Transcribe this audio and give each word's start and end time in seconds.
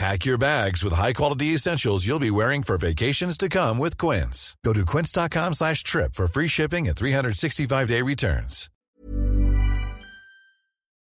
Pack 0.00 0.24
your 0.24 0.38
bags 0.38 0.82
with 0.82 0.94
high-quality 0.94 1.52
essentials 1.52 2.06
you'll 2.06 2.18
be 2.18 2.30
wearing 2.30 2.62
for 2.62 2.78
vacations 2.78 3.36
to 3.36 3.50
come 3.50 3.76
with 3.76 3.98
Quince. 3.98 4.56
Go 4.64 4.72
to 4.72 4.86
quince.com 4.86 5.52
slash 5.52 5.82
trip 5.82 6.14
for 6.14 6.26
free 6.26 6.48
shipping 6.48 6.88
and 6.88 6.96
365-day 6.96 8.00
returns. 8.00 8.70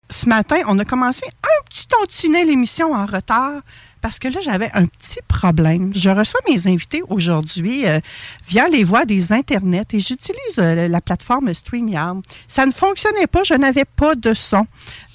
Ce 0.10 0.26
matin, 0.26 0.64
on 0.66 0.80
a 0.80 0.86
commencé 0.86 1.26
un 1.26 1.64
petit 1.66 1.88
tantinet 1.88 2.46
l'émission 2.46 2.94
en 2.94 3.06
retard 3.06 3.64
parce 4.06 4.20
que 4.20 4.28
là, 4.28 4.40
j'avais 4.40 4.70
un 4.76 4.86
petit 4.86 5.18
problème. 5.28 5.92
Je 5.96 6.12
reçois 6.12 6.40
mes 6.48 6.68
invités 6.68 7.02
aujourd'hui 7.10 7.88
euh, 7.88 8.00
via 8.48 8.68
les 8.68 8.84
voies 8.84 9.04
des 9.04 9.34
Internets 9.34 9.88
et 9.94 10.00
j'utilise 10.00 10.60
euh, 10.60 10.88
la 10.88 11.02
plateforme 11.02 11.52
StreamYard. 11.52 12.22
Ça 12.48 12.68
ne 12.68 12.72
fonctionnait 12.72 13.26
pas, 13.26 13.44
je 13.44 13.56
n'avais 13.56 13.86
pas 13.86 14.14
de 14.14 14.36
son. 14.36 14.68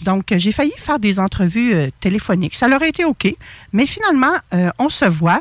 Donc, 0.02 0.32
euh, 0.32 0.40
j'ai 0.40 0.50
failli 0.50 0.72
faire 0.76 0.98
des 0.98 1.20
entrevues 1.20 1.72
téléphoniques. 2.00 2.56
Ça 2.56 2.66
leur 2.66 2.82
a 2.82 2.88
été 2.88 3.04
OK, 3.04 3.32
mais 3.72 3.86
finalement, 3.86 4.34
on 4.80 4.88
se 4.88 5.04
voit. 5.04 5.40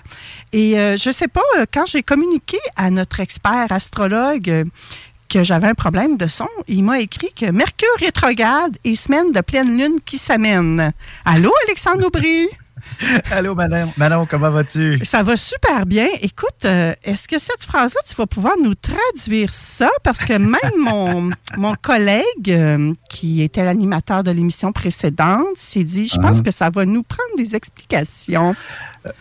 Et 0.53 0.73
je 0.73 1.09
ne 1.09 1.13
sais 1.13 1.27
pas, 1.27 1.41
quand 1.73 1.87
j'ai 1.87 2.03
communiqué 2.03 2.59
à 2.75 2.91
notre 2.91 3.19
expert 3.19 3.71
astrologue 3.71 4.67
que 5.27 5.43
j'avais 5.43 5.69
un 5.69 5.73
problème 5.73 6.17
de 6.17 6.27
son, 6.27 6.47
il 6.67 6.83
m'a 6.83 6.99
écrit 6.99 7.33
que 7.33 7.49
Mercure 7.49 7.87
rétrograde 7.97 8.77
et 8.83 8.95
semaine 8.95 9.31
de 9.31 9.41
pleine 9.41 9.75
lune 9.75 9.99
qui 10.05 10.19
s'amène. 10.19 10.91
Allô, 11.25 11.51
Alexandre 11.67 12.05
Aubry? 12.05 12.47
Allô, 13.31 13.55
madame. 13.55 13.91
Manon, 13.97 14.25
comment 14.25 14.51
vas-tu? 14.51 14.99
Ça 15.03 15.23
va 15.23 15.35
super 15.35 15.85
bien. 15.85 16.07
Écoute, 16.21 16.65
euh, 16.65 16.93
est-ce 17.03 17.27
que 17.27 17.39
cette 17.39 17.63
phrase-là, 17.63 18.01
tu 18.07 18.15
vas 18.15 18.27
pouvoir 18.27 18.53
nous 18.61 18.75
traduire 18.75 19.49
ça? 19.49 19.89
Parce 20.03 20.19
que 20.25 20.33
même 20.33 20.55
mon, 20.79 21.29
mon 21.57 21.75
collègue, 21.75 22.23
euh, 22.49 22.93
qui 23.09 23.41
était 23.41 23.63
l'animateur 23.63 24.23
de 24.23 24.31
l'émission 24.31 24.71
précédente, 24.71 25.45
s'est 25.55 25.83
dit, 25.83 26.07
je 26.07 26.17
pense 26.17 26.39
Ah. 26.39 26.43
que 26.43 26.51
ça 26.51 26.69
va 26.69 26.85
nous 26.85 27.03
prendre 27.03 27.35
des 27.37 27.55
explications. 27.55 28.55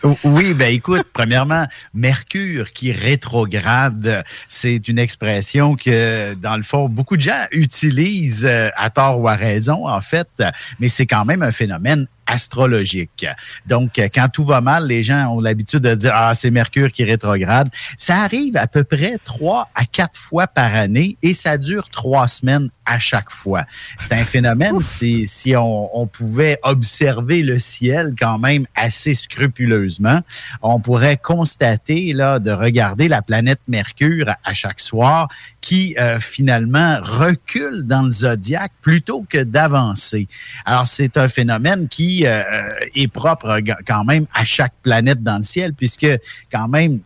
Euh, 0.05 0.13
Oui, 0.25 0.53
ben 0.53 0.73
écoute, 0.73 1.05
premièrement, 1.13 1.65
Mercure 1.93 2.71
qui 2.71 2.91
rétrograde, 2.91 4.23
c'est 4.47 4.87
une 4.87 4.99
expression 4.99 5.75
que, 5.75 6.33
dans 6.33 6.57
le 6.57 6.63
fond, 6.63 6.89
beaucoup 6.89 7.15
de 7.15 7.21
gens 7.21 7.45
utilisent 7.51 8.49
à 8.75 8.89
tort 8.89 9.19
ou 9.21 9.27
à 9.27 9.35
raison, 9.35 9.87
en 9.87 10.01
fait, 10.01 10.27
mais 10.79 10.89
c'est 10.89 11.05
quand 11.05 11.23
même 11.25 11.41
un 11.43 11.51
phénomène 11.51 12.07
astrologique. 12.29 13.25
Donc, 13.65 13.99
euh, 13.99 14.07
quand 14.13 14.29
tout 14.29 14.43
va 14.43 14.61
mal, 14.61 14.87
les 14.87 15.03
gens 15.03 15.35
ont 15.35 15.41
l'habitude 15.41 15.81
de 15.81 15.95
dire 15.95 16.11
Ah, 16.13 16.33
c'est 16.33 16.51
Mercure 16.51 16.91
qui 16.91 17.03
rétrograde. 17.03 17.69
Ça 17.97 18.17
arrive 18.17 18.55
à 18.57 18.67
peu 18.67 18.83
près 18.83 19.17
trois 19.23 19.69
à 19.75 19.85
quatre 19.85 20.17
fois 20.17 20.47
par 20.47 20.73
année 20.73 21.17
et 21.21 21.33
ça 21.33 21.57
dure 21.57 21.89
trois 21.89 22.27
semaines 22.27 22.69
à 22.89 22.99
chaque 22.99 23.29
fois. 23.29 23.65
C'est 23.97 24.13
un 24.13 24.25
phénomène, 24.25 24.81
si, 24.81 25.27
si 25.27 25.55
on, 25.55 25.97
on 25.97 26.07
pouvait 26.07 26.59
observer 26.63 27.43
le 27.43 27.59
ciel 27.59 28.15
quand 28.19 28.39
même 28.39 28.65
assez 28.75 29.13
scrupuleusement, 29.13 30.21
on 30.61 30.79
pourrait 30.79 31.17
constater, 31.17 32.13
là, 32.13 32.39
de 32.39 32.51
regarder 32.51 33.07
la 33.07 33.21
planète 33.21 33.59
Mercure 33.67 34.29
à, 34.29 34.37
à 34.43 34.53
chaque 34.53 34.79
soir 34.79 35.27
qui 35.61 35.95
euh, 35.99 36.19
finalement 36.19 36.97
recule 37.01 37.83
dans 37.83 38.03
le 38.03 38.11
zodiaque 38.11 38.71
plutôt 38.81 39.25
que 39.29 39.43
d'avancer. 39.43 40.27
Alors, 40.65 40.87
c'est 40.87 41.15
un 41.17 41.27
phénomène 41.27 41.87
qui 41.87 42.25
euh, 42.25 42.41
est 42.95 43.11
propre 43.11 43.59
quand 43.85 44.03
même 44.03 44.25
à 44.33 44.43
chaque 44.45 44.73
planète 44.81 45.21
dans 45.21 45.37
le 45.37 45.43
ciel, 45.43 45.73
puisque 45.73 46.07
quand 46.51 46.67
même, 46.67 47.01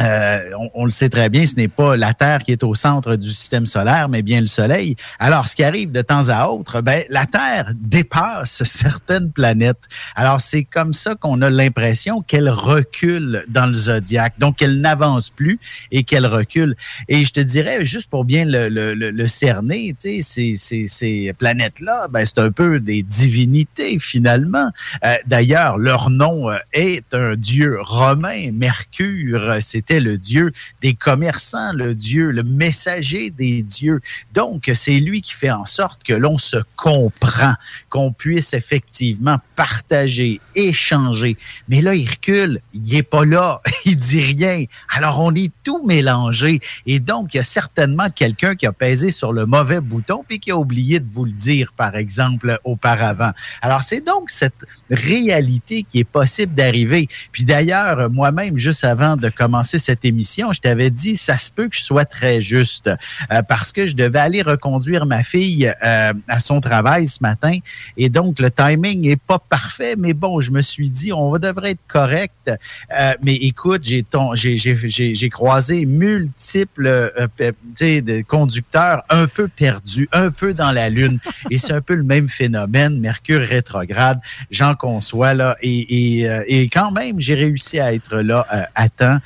euh, 0.00 0.50
on, 0.58 0.70
on 0.74 0.84
le 0.84 0.90
sait 0.90 1.08
très 1.08 1.28
bien, 1.28 1.46
ce 1.46 1.54
n'est 1.54 1.68
pas 1.68 1.96
la 1.96 2.12
Terre 2.14 2.40
qui 2.40 2.52
est 2.52 2.62
au 2.62 2.74
centre 2.74 3.16
du 3.16 3.30
système 3.30 3.66
solaire, 3.66 4.08
mais 4.08 4.22
bien 4.22 4.40
le 4.40 4.46
Soleil. 4.46 4.96
Alors, 5.18 5.48
ce 5.48 5.56
qui 5.56 5.64
arrive 5.64 5.90
de 5.90 6.02
temps 6.02 6.28
à 6.28 6.48
autre, 6.48 6.80
ben, 6.82 7.04
la 7.08 7.26
Terre 7.26 7.72
dépasse 7.74 8.62
certaines 8.64 9.32
planètes. 9.32 9.80
Alors, 10.14 10.40
c'est 10.40 10.64
comme 10.64 10.92
ça 10.92 11.14
qu'on 11.14 11.40
a 11.42 11.50
l'impression 11.50 12.22
qu'elle 12.22 12.50
recule 12.50 13.44
dans 13.48 13.66
le 13.66 13.72
zodiaque. 13.72 14.34
Donc, 14.38 14.56
qu'elle 14.56 14.80
n'avance 14.80 15.30
plus 15.30 15.58
et 15.90 16.04
qu'elle 16.04 16.26
recule. 16.26 16.76
Et 17.08 17.24
je 17.24 17.32
te 17.32 17.40
dirais, 17.40 17.84
juste 17.84 18.10
pour 18.10 18.24
bien 18.24 18.44
le, 18.44 18.68
le, 18.68 18.94
le, 18.94 19.10
le 19.10 19.26
cerner, 19.26 19.94
ces, 19.98 20.20
ces, 20.20 20.86
ces 20.86 21.32
planètes-là, 21.38 22.08
ben, 22.08 22.24
c'est 22.24 22.38
un 22.38 22.50
peu 22.50 22.80
des 22.80 23.02
divinités, 23.02 23.98
finalement. 23.98 24.70
Euh, 25.04 25.16
D'ailleurs, 25.26 25.78
leur 25.78 26.10
nom 26.10 26.50
euh, 26.50 26.58
est 26.72 27.14
un 27.14 27.34
dieu 27.36 27.78
romain, 27.80 28.50
Mercure. 28.52 29.56
Le 29.90 30.18
dieu 30.18 30.52
des 30.80 30.94
commerçants, 30.94 31.72
le 31.72 31.94
dieu, 31.94 32.30
le 32.30 32.42
messager 32.42 33.30
des 33.30 33.62
dieux. 33.62 34.00
Donc, 34.34 34.70
c'est 34.74 34.98
lui 34.98 35.22
qui 35.22 35.32
fait 35.32 35.50
en 35.50 35.66
sorte 35.66 36.02
que 36.02 36.12
l'on 36.12 36.38
se 36.38 36.56
comprend, 36.76 37.54
qu'on 37.88 38.12
puisse 38.12 38.52
effectivement 38.54 39.38
partager, 39.54 40.40
échanger. 40.54 41.36
Mais 41.68 41.80
là, 41.80 41.94
il 41.94 42.08
recule, 42.08 42.60
il 42.74 42.94
est 42.94 43.02
pas 43.02 43.24
là, 43.24 43.60
il 43.84 43.96
dit 43.96 44.20
rien. 44.20 44.64
Alors, 44.94 45.20
on 45.20 45.34
est 45.34 45.52
tout 45.62 45.84
mélangé. 45.86 46.60
Et 46.86 47.00
donc, 47.00 47.34
il 47.34 47.38
y 47.38 47.40
a 47.40 47.44
certainement 47.44 48.10
quelqu'un 48.10 48.54
qui 48.54 48.66
a 48.66 48.72
pesé 48.72 49.10
sur 49.10 49.32
le 49.32 49.46
mauvais 49.46 49.80
bouton 49.80 50.24
puis 50.26 50.40
qui 50.40 50.50
a 50.50 50.56
oublié 50.56 51.00
de 51.00 51.08
vous 51.08 51.24
le 51.24 51.32
dire, 51.32 51.72
par 51.76 51.96
exemple, 51.96 52.58
auparavant. 52.64 53.32
Alors, 53.62 53.82
c'est 53.82 54.04
donc 54.04 54.30
cette 54.30 54.66
réalité 54.90 55.82
qui 55.82 56.00
est 56.00 56.04
possible 56.04 56.54
d'arriver. 56.54 57.08
Puis 57.32 57.44
d'ailleurs, 57.44 58.10
moi-même, 58.10 58.56
juste 58.56 58.84
avant 58.84 59.16
de 59.16 59.28
commencer 59.28 59.75
cette 59.78 60.04
émission, 60.04 60.52
je 60.52 60.60
t'avais 60.60 60.90
dit, 60.90 61.16
ça 61.16 61.36
se 61.36 61.50
peut 61.50 61.68
que 61.68 61.76
je 61.76 61.82
sois 61.82 62.04
très 62.04 62.40
juste 62.40 62.90
euh, 63.32 63.42
parce 63.42 63.72
que 63.72 63.86
je 63.86 63.94
devais 63.94 64.18
aller 64.18 64.42
reconduire 64.42 65.06
ma 65.06 65.22
fille 65.22 65.72
euh, 65.84 66.12
à 66.28 66.40
son 66.40 66.60
travail 66.60 67.06
ce 67.06 67.18
matin. 67.20 67.58
Et 67.96 68.08
donc, 68.08 68.38
le 68.38 68.50
timing 68.50 69.06
est 69.06 69.20
pas 69.20 69.38
parfait, 69.38 69.94
mais 69.96 70.12
bon, 70.12 70.40
je 70.40 70.50
me 70.50 70.62
suis 70.62 70.90
dit, 70.90 71.12
on 71.12 71.36
devrait 71.38 71.72
être 71.72 71.86
correct. 71.88 72.50
Euh, 72.96 73.12
mais 73.22 73.34
écoute, 73.34 73.82
j'ai 73.84 75.28
croisé 75.28 75.86
multiples 75.86 77.12
de 77.38 78.22
conducteurs 78.22 79.02
un 79.10 79.26
peu 79.26 79.48
perdus, 79.48 80.08
un 80.12 80.30
peu 80.30 80.54
dans 80.54 80.72
la 80.72 80.88
lune. 80.88 81.18
Et 81.50 81.58
c'est 81.58 81.72
un 81.72 81.80
peu 81.80 81.94
le 81.94 82.02
même 82.02 82.28
phénomène, 82.28 82.98
Mercure 83.00 83.40
rétrograde, 83.40 84.20
j'en 84.50 84.74
conçois 84.74 85.34
là. 85.34 85.56
Et, 85.62 86.68
quand 86.72 86.90
même, 86.90 87.20
j'ai 87.20 87.34
réussi 87.34 87.78
à 87.78 87.94
être 87.94 88.18
là 88.18 88.46
à 88.74 88.88
temps. 88.88 89.18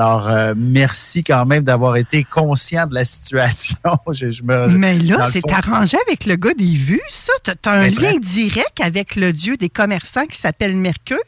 Euh, 0.00 0.54
merci 0.56 1.24
quand 1.24 1.46
même 1.46 1.64
d'avoir 1.64 1.96
été 1.96 2.24
conscient 2.24 2.86
de 2.86 2.94
la 2.94 3.04
situation. 3.04 3.76
je, 4.12 4.30
je 4.30 4.42
me, 4.42 4.68
Mais 4.68 4.98
là, 4.98 5.28
c'est 5.30 5.50
arrangé 5.50 5.96
avec 6.06 6.26
le 6.26 6.36
gars 6.36 6.54
des 6.54 6.64
vues, 6.64 7.00
ça. 7.08 7.32
Tu 7.44 7.50
as 7.50 7.72
un 7.72 7.88
Ben, 7.88 7.94
lien 7.94 8.16
direct 8.18 8.80
avec 8.80 9.16
le 9.16 9.32
dieu 9.32 9.56
des 9.56 9.68
commerçants 9.68 10.26
qui 10.26 10.38
s'appelle 10.38 10.76
Mercure. 10.76 11.18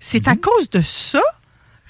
C'est 0.00 0.28
à 0.28 0.36
cause 0.36 0.70
de 0.70 0.82
ça 0.82 1.22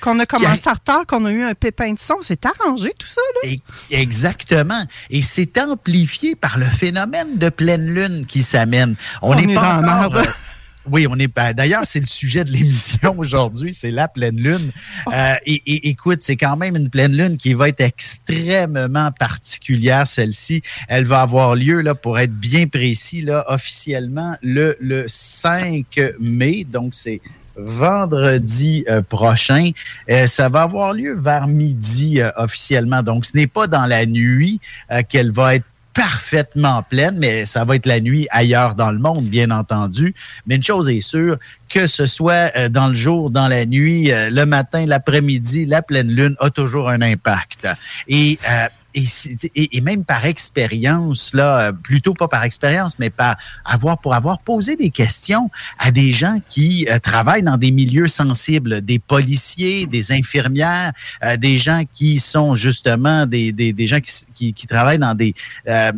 qu'on 0.03 0.19
a 0.19 0.27
commencé 0.27 0.69
en 0.69 0.73
retard, 0.73 1.07
qu'on 1.07 1.25
a 1.25 1.33
eu 1.33 1.43
un 1.43 1.55
pépin 1.55 1.93
de 1.93 1.99
son. 1.99 2.17
C'est 2.23 2.45
arrangé, 2.45 2.93
tout 2.99 3.07
ça, 3.07 3.21
là? 3.43 3.51
Exactement. 3.91 4.85
Et 5.11 5.23
c'est 5.23 5.59
amplifié 5.59 6.35
par 6.35 6.59
le 6.59 6.67
phénomène 6.67 7.39
de 7.39 7.49
pleine 7.49 7.87
lune 7.87 8.27
qui 8.27 8.43
s'amène. 8.43 8.97
On 9.23 9.35
n'est 9.35 9.51
est 9.51 9.55
pas 9.55 9.81
la 9.81 10.07
encore, 10.07 10.23
oui, 10.91 11.07
on 11.09 11.19
est 11.19 11.29
pas. 11.29 11.53
D'ailleurs, 11.53 11.83
c'est 11.85 12.01
le 12.01 12.07
sujet 12.07 12.45
de 12.45 12.51
l'émission 12.51 13.15
aujourd'hui, 13.19 13.73
c'est 13.73 13.91
la 13.91 14.09
pleine 14.09 14.37
lune. 14.37 14.73
Euh, 15.13 15.35
et, 15.47 15.89
écoute, 15.89 16.21
c'est 16.23 16.37
quand 16.37 16.57
même 16.57 16.77
une 16.77 16.91
pleine 16.91 17.17
lune 17.17 17.37
qui 17.37 17.55
va 17.55 17.69
être 17.69 17.81
extrêmement 17.81 19.13
particulière, 19.13 20.07
celle-ci. 20.07 20.63
Elle 20.89 21.05
va 21.05 21.23
avoir 21.23 21.55
lieu, 21.55 21.81
là, 21.81 21.95
pour 21.95 22.19
être 22.19 22.33
bien 22.33 22.67
précis, 22.67 23.23
là, 23.23 23.45
officiellement, 23.49 24.37
le, 24.43 24.77
le 24.81 25.05
5 25.07 26.01
mai. 26.19 26.65
Donc, 26.65 26.95
c'est 26.95 27.21
vendredi 27.55 28.85
euh, 28.89 29.03
prochain. 29.03 29.71
Euh, 30.11 30.27
ça 30.27 30.49
va 30.49 30.63
avoir 30.63 30.95
lieu 30.95 31.19
vers 31.21 31.47
midi 31.47 32.21
officiellement. 32.37 33.03
Donc, 33.03 33.27
ce 33.27 33.37
n'est 33.37 33.47
pas 33.47 33.67
dans 33.67 33.87
la 33.87 34.07
nuit 34.07 34.61
qu'elle 35.09 35.31
va 35.31 35.57
être 35.57 35.67
parfaitement 35.95 36.83
pleine, 36.83 37.17
mais 37.19 37.45
ça 37.45 37.65
va 37.65 37.77
être 37.77 37.87
la 37.87 38.01
nuit 38.01 38.27
ailleurs 38.31 38.75
dans 38.75 38.91
le 38.91 38.99
monde, 38.99 39.27
bien 39.27 39.51
entendu. 39.51 40.15
Mais 40.47 40.57
une 40.57 40.63
chose 40.63 40.89
est 40.89 41.01
sûre, 41.01 41.39
que 41.69 41.87
ce 41.87 42.07
soit 42.07 42.51
euh, 42.57 42.69
dans 42.69 42.89
le 42.89 42.95
jour, 42.95 43.31
dans 43.31 43.49
la 43.49 43.67
nuit, 43.67 44.13
euh, 44.13 44.31
le 44.31 44.47
matin, 44.47 44.87
l'après-midi, 44.87 45.67
la 45.67 45.83
pleine 45.83 46.11
lune 46.11 46.37
a 46.41 46.51
toujours 46.51 46.89
un 46.89 47.03
impact. 47.03 47.69
Et 48.09 48.39
euh, 48.49 48.67
et, 48.95 49.81
même 49.81 50.05
par 50.05 50.27
expérience, 50.27 51.33
là, 51.35 51.69
euh, 51.69 51.73
plutôt 51.73 52.15
pas 52.15 52.29
par 52.29 52.45
expérience, 52.45 52.99
mais 52.99 53.11
par 53.11 53.37
avoir 53.65 53.99
pour 53.99 54.15
avoir 54.15 54.39
posé 54.41 54.77
des 54.77 54.91
questions 54.91 55.51
à 55.79 55.91
des 55.91 56.13
gens 56.13 56.39
qui 56.49 56.87
euh, 56.89 56.99
travaillent 56.99 57.43
dans 57.43 57.57
des 57.57 57.71
milieux 57.71 58.09
sensibles, 58.09 58.83
des 58.83 58.99
policiers, 58.99 59.87
des 59.87 60.13
infirmières, 60.13 60.93
euh, 61.25 61.37
des 61.37 61.59
gens 61.59 61.85
qui 61.93 62.19
sont 62.19 62.55
justement 62.55 63.27
des, 63.27 63.53
des, 63.53 63.73
des 63.73 63.87
gens 63.87 64.01
qui, 64.35 64.53
qui, 64.53 64.67
travaillent 64.67 64.99
dans 64.99 65.15
des, 65.15 65.35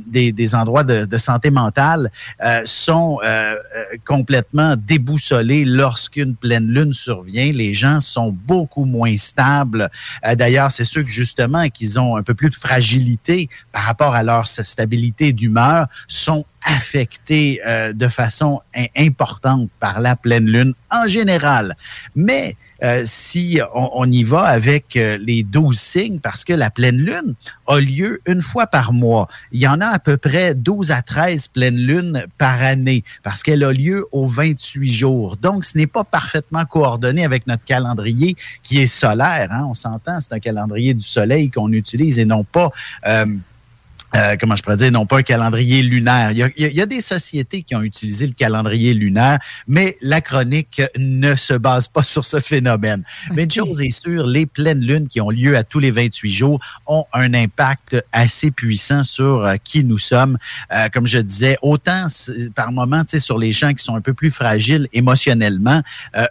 des, 0.06 0.32
des, 0.32 0.54
endroits 0.54 0.84
de, 0.84 1.04
de 1.04 1.18
santé 1.18 1.50
mentale, 1.50 2.10
sont 2.64 3.18
complètement 4.04 4.76
déboussolés 4.76 5.64
lorsqu'une 5.64 6.34
pleine 6.34 6.68
lune 6.68 6.92
survient. 6.92 7.52
Les 7.52 7.74
gens 7.74 8.00
sont 8.00 8.30
beaucoup 8.30 8.84
moins 8.84 9.16
stables. 9.16 9.90
D'ailleurs, 10.34 10.70
c'est 10.70 10.84
ceux 10.84 11.02
que 11.02 11.10
justement 11.10 11.68
qu'ils 11.68 11.98
ont 11.98 12.16
un 12.16 12.22
peu 12.22 12.34
plus 12.34 12.50
de 12.50 12.54
fragilité 12.54 12.83
par 13.72 13.82
rapport 13.82 14.14
à 14.14 14.22
leur 14.22 14.46
stabilité 14.46 15.32
d'humeur 15.32 15.86
sont 16.08 16.44
affectés 16.64 17.60
euh, 17.66 17.92
de 17.92 18.08
façon 18.08 18.60
importante 18.96 19.68
par 19.80 20.00
la 20.00 20.16
pleine 20.16 20.46
lune 20.46 20.74
en 20.90 21.06
général. 21.06 21.76
Mais 22.14 22.56
euh, 22.84 23.02
si 23.06 23.60
on, 23.74 24.10
y 24.10 24.24
va 24.24 24.42
avec 24.42 24.96
euh, 24.96 25.16
les 25.18 25.42
12 25.42 25.78
signes, 25.78 26.20
parce 26.20 26.44
que 26.44 26.52
la 26.52 26.70
pleine 26.70 26.98
lune 26.98 27.34
a 27.66 27.80
lieu 27.80 28.20
une 28.26 28.42
fois 28.42 28.66
par 28.66 28.92
mois. 28.92 29.26
Il 29.52 29.60
y 29.60 29.66
en 29.66 29.80
a 29.80 29.86
à 29.86 29.98
peu 29.98 30.18
près 30.18 30.54
12 30.54 30.90
à 30.90 31.00
13 31.00 31.48
pleines 31.48 31.78
lunes 31.78 32.26
par 32.36 32.62
année, 32.62 33.02
parce 33.22 33.42
qu'elle 33.42 33.64
a 33.64 33.72
lieu 33.72 34.06
aux 34.12 34.26
28 34.26 34.92
jours. 34.92 35.36
Donc, 35.38 35.64
ce 35.64 35.78
n'est 35.78 35.86
pas 35.86 36.04
parfaitement 36.04 36.66
coordonné 36.66 37.24
avec 37.24 37.46
notre 37.46 37.64
calendrier 37.64 38.36
qui 38.62 38.80
est 38.80 38.86
solaire. 38.86 39.48
Hein. 39.50 39.66
On 39.70 39.74
s'entend, 39.74 40.20
c'est 40.20 40.34
un 40.34 40.40
calendrier 40.40 40.92
du 40.92 41.04
soleil 41.04 41.50
qu'on 41.50 41.72
utilise 41.72 42.18
et 42.18 42.26
non 42.26 42.44
pas... 42.44 42.70
Euh, 43.06 43.26
euh, 44.14 44.36
comment 44.38 44.54
je 44.54 44.62
pourrais 44.62 44.76
dire, 44.76 44.92
non 44.92 45.06
pas 45.06 45.18
un 45.18 45.22
calendrier 45.22 45.82
lunaire. 45.82 46.30
Il 46.30 46.38
y, 46.56 46.80
a, 46.80 46.86
des 46.86 47.00
sociétés 47.00 47.62
qui 47.62 47.74
ont 47.74 47.82
utilisé 47.82 48.26
le 48.26 48.32
calendrier 48.32 48.94
lunaire, 48.94 49.38
mais 49.66 49.96
la 50.00 50.20
chronique 50.20 50.82
ne 50.96 51.34
se 51.34 51.54
base 51.54 51.88
pas 51.88 52.02
sur 52.04 52.24
ce 52.24 52.40
phénomène. 52.40 53.02
Mais 53.32 53.44
une 53.44 53.50
chose 53.50 53.82
est 53.82 53.90
sûre, 53.90 54.26
les 54.26 54.46
pleines 54.46 54.80
lunes 54.80 55.08
qui 55.08 55.20
ont 55.20 55.30
lieu 55.30 55.56
à 55.56 55.64
tous 55.64 55.80
les 55.80 55.90
28 55.90 56.30
jours 56.30 56.60
ont 56.86 57.06
un 57.12 57.34
impact 57.34 57.96
assez 58.12 58.50
puissant 58.50 59.02
sur 59.02 59.44
euh, 59.44 59.56
qui 59.62 59.82
nous 59.84 59.98
sommes. 59.98 60.38
Euh, 60.72 60.88
comme 60.92 61.06
je 61.06 61.18
disais, 61.18 61.58
autant 61.62 62.06
par 62.54 62.70
moment, 62.72 63.02
sur 63.16 63.38
les 63.38 63.52
gens 63.52 63.72
qui 63.72 63.84
sont 63.84 63.96
un 63.96 64.00
peu 64.00 64.14
plus 64.14 64.30
fragiles 64.30 64.88
émotionnellement, 64.92 65.82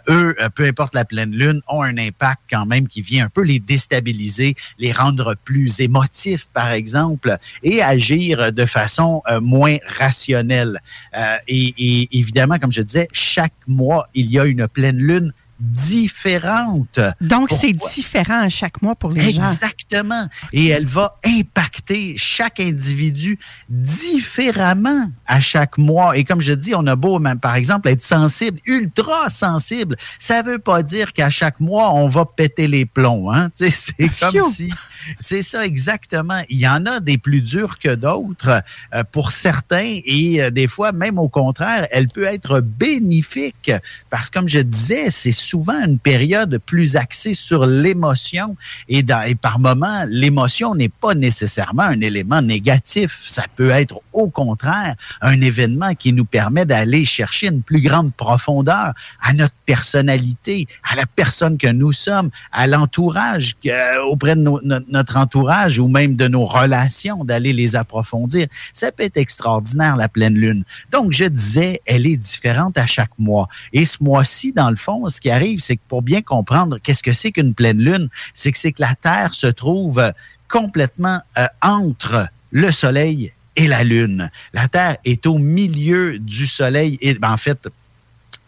eux, 0.08 0.36
peu 0.54 0.64
importe 0.64 0.94
la 0.94 1.04
pleine 1.04 1.32
lune, 1.32 1.60
ont 1.68 1.82
un 1.82 1.96
impact 1.98 2.42
quand 2.50 2.66
même 2.66 2.88
qui 2.88 3.00
vient 3.00 3.26
un 3.26 3.28
peu 3.28 3.42
les 3.42 3.58
déstabiliser, 3.58 4.54
les 4.78 4.92
rendre 4.92 5.34
plus 5.44 5.80
émotifs, 5.80 6.46
par 6.52 6.70
exemple. 6.70 7.38
Et 7.62 7.73
agir 7.82 8.52
de 8.52 8.66
façon 8.66 9.22
euh, 9.28 9.40
moins 9.40 9.76
rationnelle. 9.98 10.80
Euh, 11.16 11.36
et, 11.48 12.08
évidemment, 12.18 12.58
comme 12.58 12.72
je 12.72 12.82
disais, 12.82 13.08
chaque 13.12 13.54
mois, 13.66 14.08
il 14.14 14.30
y 14.30 14.38
a 14.38 14.44
une 14.44 14.68
pleine 14.68 14.98
lune 14.98 15.32
différente. 15.60 17.00
Donc, 17.20 17.50
c'est 17.50 17.72
différent 17.72 18.42
à 18.42 18.48
chaque 18.48 18.82
mois 18.82 18.94
pour 18.94 19.12
les 19.12 19.32
gens. 19.32 19.42
Exactement. 19.42 20.28
Et 20.52 20.68
elle 20.68 20.86
va 20.86 21.16
impacter 21.24 22.14
chaque 22.16 22.60
individu 22.60 23.38
différemment 23.68 25.10
à 25.26 25.40
chaque 25.40 25.78
mois. 25.78 26.16
Et 26.18 26.24
comme 26.24 26.40
je 26.40 26.52
dis, 26.52 26.74
on 26.74 26.86
a 26.86 26.96
beau, 26.96 27.18
même, 27.18 27.38
par 27.38 27.54
exemple, 27.54 27.88
être 27.88 28.02
sensible, 28.02 28.58
ultra 28.66 29.30
sensible. 29.30 29.96
Ça 30.18 30.42
ne 30.42 30.50
veut 30.50 30.58
pas 30.58 30.82
dire 30.82 31.12
qu'à 31.12 31.30
chaque 31.30 31.60
mois, 31.60 31.94
on 31.94 32.08
va 32.08 32.26
péter 32.26 32.66
les 32.66 32.84
plombs. 32.84 33.32
Hein? 33.32 33.50
C'est 33.54 34.08
comme 34.18 34.42
si 34.50 34.72
c'est 35.18 35.42
ça 35.42 35.64
exactement. 35.64 36.40
Il 36.48 36.58
y 36.58 36.68
en 36.68 36.86
a 36.86 37.00
des 37.00 37.18
plus 37.18 37.40
durs 37.40 37.78
que 37.78 37.94
d'autres 37.94 38.62
euh, 38.94 39.04
pour 39.10 39.32
certains 39.32 40.00
et 40.04 40.42
euh, 40.42 40.50
des 40.50 40.66
fois, 40.66 40.92
même 40.92 41.18
au 41.18 41.28
contraire, 41.28 41.86
elle 41.90 42.08
peut 42.08 42.24
être 42.24 42.60
bénéfique 42.60 43.72
parce 44.10 44.30
que, 44.30 44.38
comme 44.38 44.48
je 44.48 44.60
disais, 44.60 45.10
c'est 45.10 45.32
souvent 45.32 45.84
une 45.84 45.98
période 45.98 46.58
plus 46.64 46.96
axée 46.96 47.34
sur 47.34 47.66
l'émotion 47.66 48.56
et, 48.88 49.04
par 49.34 49.58
moment, 49.58 50.04
l'émotion 50.08 50.74
n'est 50.74 50.88
pas 50.88 51.14
nécessairement 51.14 51.82
un 51.82 52.00
élément 52.00 52.42
négatif. 52.42 53.22
Ça 53.26 53.44
peut 53.56 53.70
être 53.70 54.00
au 54.12 54.28
contraire 54.28 54.96
un 55.20 55.40
événement 55.40 55.94
qui 55.94 56.12
nous 56.12 56.24
permet 56.24 56.64
d'aller 56.64 57.04
chercher 57.04 57.48
une 57.48 57.62
plus 57.62 57.80
grande 57.80 58.12
profondeur 58.14 58.92
à 59.20 59.32
notre 59.32 59.54
personnalité, 59.66 60.66
à 60.88 60.96
la 60.96 61.06
personne 61.06 61.58
que 61.58 61.68
nous 61.68 61.92
sommes, 61.92 62.30
à 62.52 62.66
l'entourage 62.66 63.56
euh, 63.66 64.02
auprès 64.02 64.36
de 64.36 64.40
nos, 64.40 64.60
notre 64.94 65.16
entourage 65.16 65.78
ou 65.78 65.88
même 65.88 66.16
de 66.16 66.26
nos 66.28 66.46
relations, 66.46 67.24
d'aller 67.24 67.52
les 67.52 67.76
approfondir. 67.76 68.46
Ça 68.72 68.90
peut 68.90 69.02
être 69.02 69.18
extraordinaire, 69.18 69.96
la 69.96 70.08
pleine 70.08 70.34
lune. 70.34 70.64
Donc, 70.90 71.12
je 71.12 71.26
disais, 71.26 71.80
elle 71.84 72.06
est 72.06 72.16
différente 72.16 72.78
à 72.78 72.86
chaque 72.86 73.18
mois. 73.18 73.48
Et 73.72 73.84
ce 73.84 74.02
mois-ci, 74.02 74.52
dans 74.52 74.70
le 74.70 74.76
fond, 74.76 75.08
ce 75.08 75.20
qui 75.20 75.30
arrive, 75.30 75.60
c'est 75.60 75.76
que 75.76 75.82
pour 75.88 76.02
bien 76.02 76.22
comprendre 76.22 76.78
qu'est-ce 76.82 77.02
que 77.02 77.12
c'est 77.12 77.32
qu'une 77.32 77.54
pleine 77.54 77.78
lune, 77.78 78.08
c'est 78.32 78.52
que 78.52 78.58
c'est 78.58 78.72
que 78.72 78.82
la 78.82 78.94
Terre 78.94 79.34
se 79.34 79.48
trouve 79.48 80.12
complètement 80.48 81.20
euh, 81.36 81.46
entre 81.60 82.28
le 82.50 82.70
Soleil 82.70 83.32
et 83.56 83.68
la 83.68 83.84
Lune. 83.84 84.30
La 84.52 84.68
Terre 84.68 84.96
est 85.04 85.26
au 85.26 85.38
milieu 85.38 86.18
du 86.18 86.46
Soleil 86.46 86.98
et 87.00 87.14
ben, 87.14 87.32
en 87.32 87.36
fait 87.36 87.68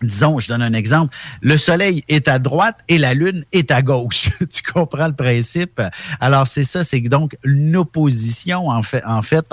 disons, 0.02 0.38
je 0.38 0.48
donne 0.48 0.62
un 0.62 0.75
exemple, 0.75 1.14
le 1.40 1.56
soleil 1.56 2.04
est 2.08 2.28
à 2.28 2.38
droite 2.38 2.78
et 2.88 2.98
la 2.98 3.14
lune 3.14 3.44
est 3.52 3.70
à 3.70 3.82
gauche. 3.82 4.31
tu 4.50 4.62
comprends 4.62 5.08
le 5.08 5.14
principe? 5.14 5.81
Alors, 6.20 6.46
c'est 6.46 6.64
ça, 6.64 6.84
c'est 6.84 7.00
donc 7.00 7.37
une 7.44 7.76
opposition, 7.76 8.69
en 8.69 8.82
fait, 8.82 9.02
en 9.06 9.22
fait 9.22 9.46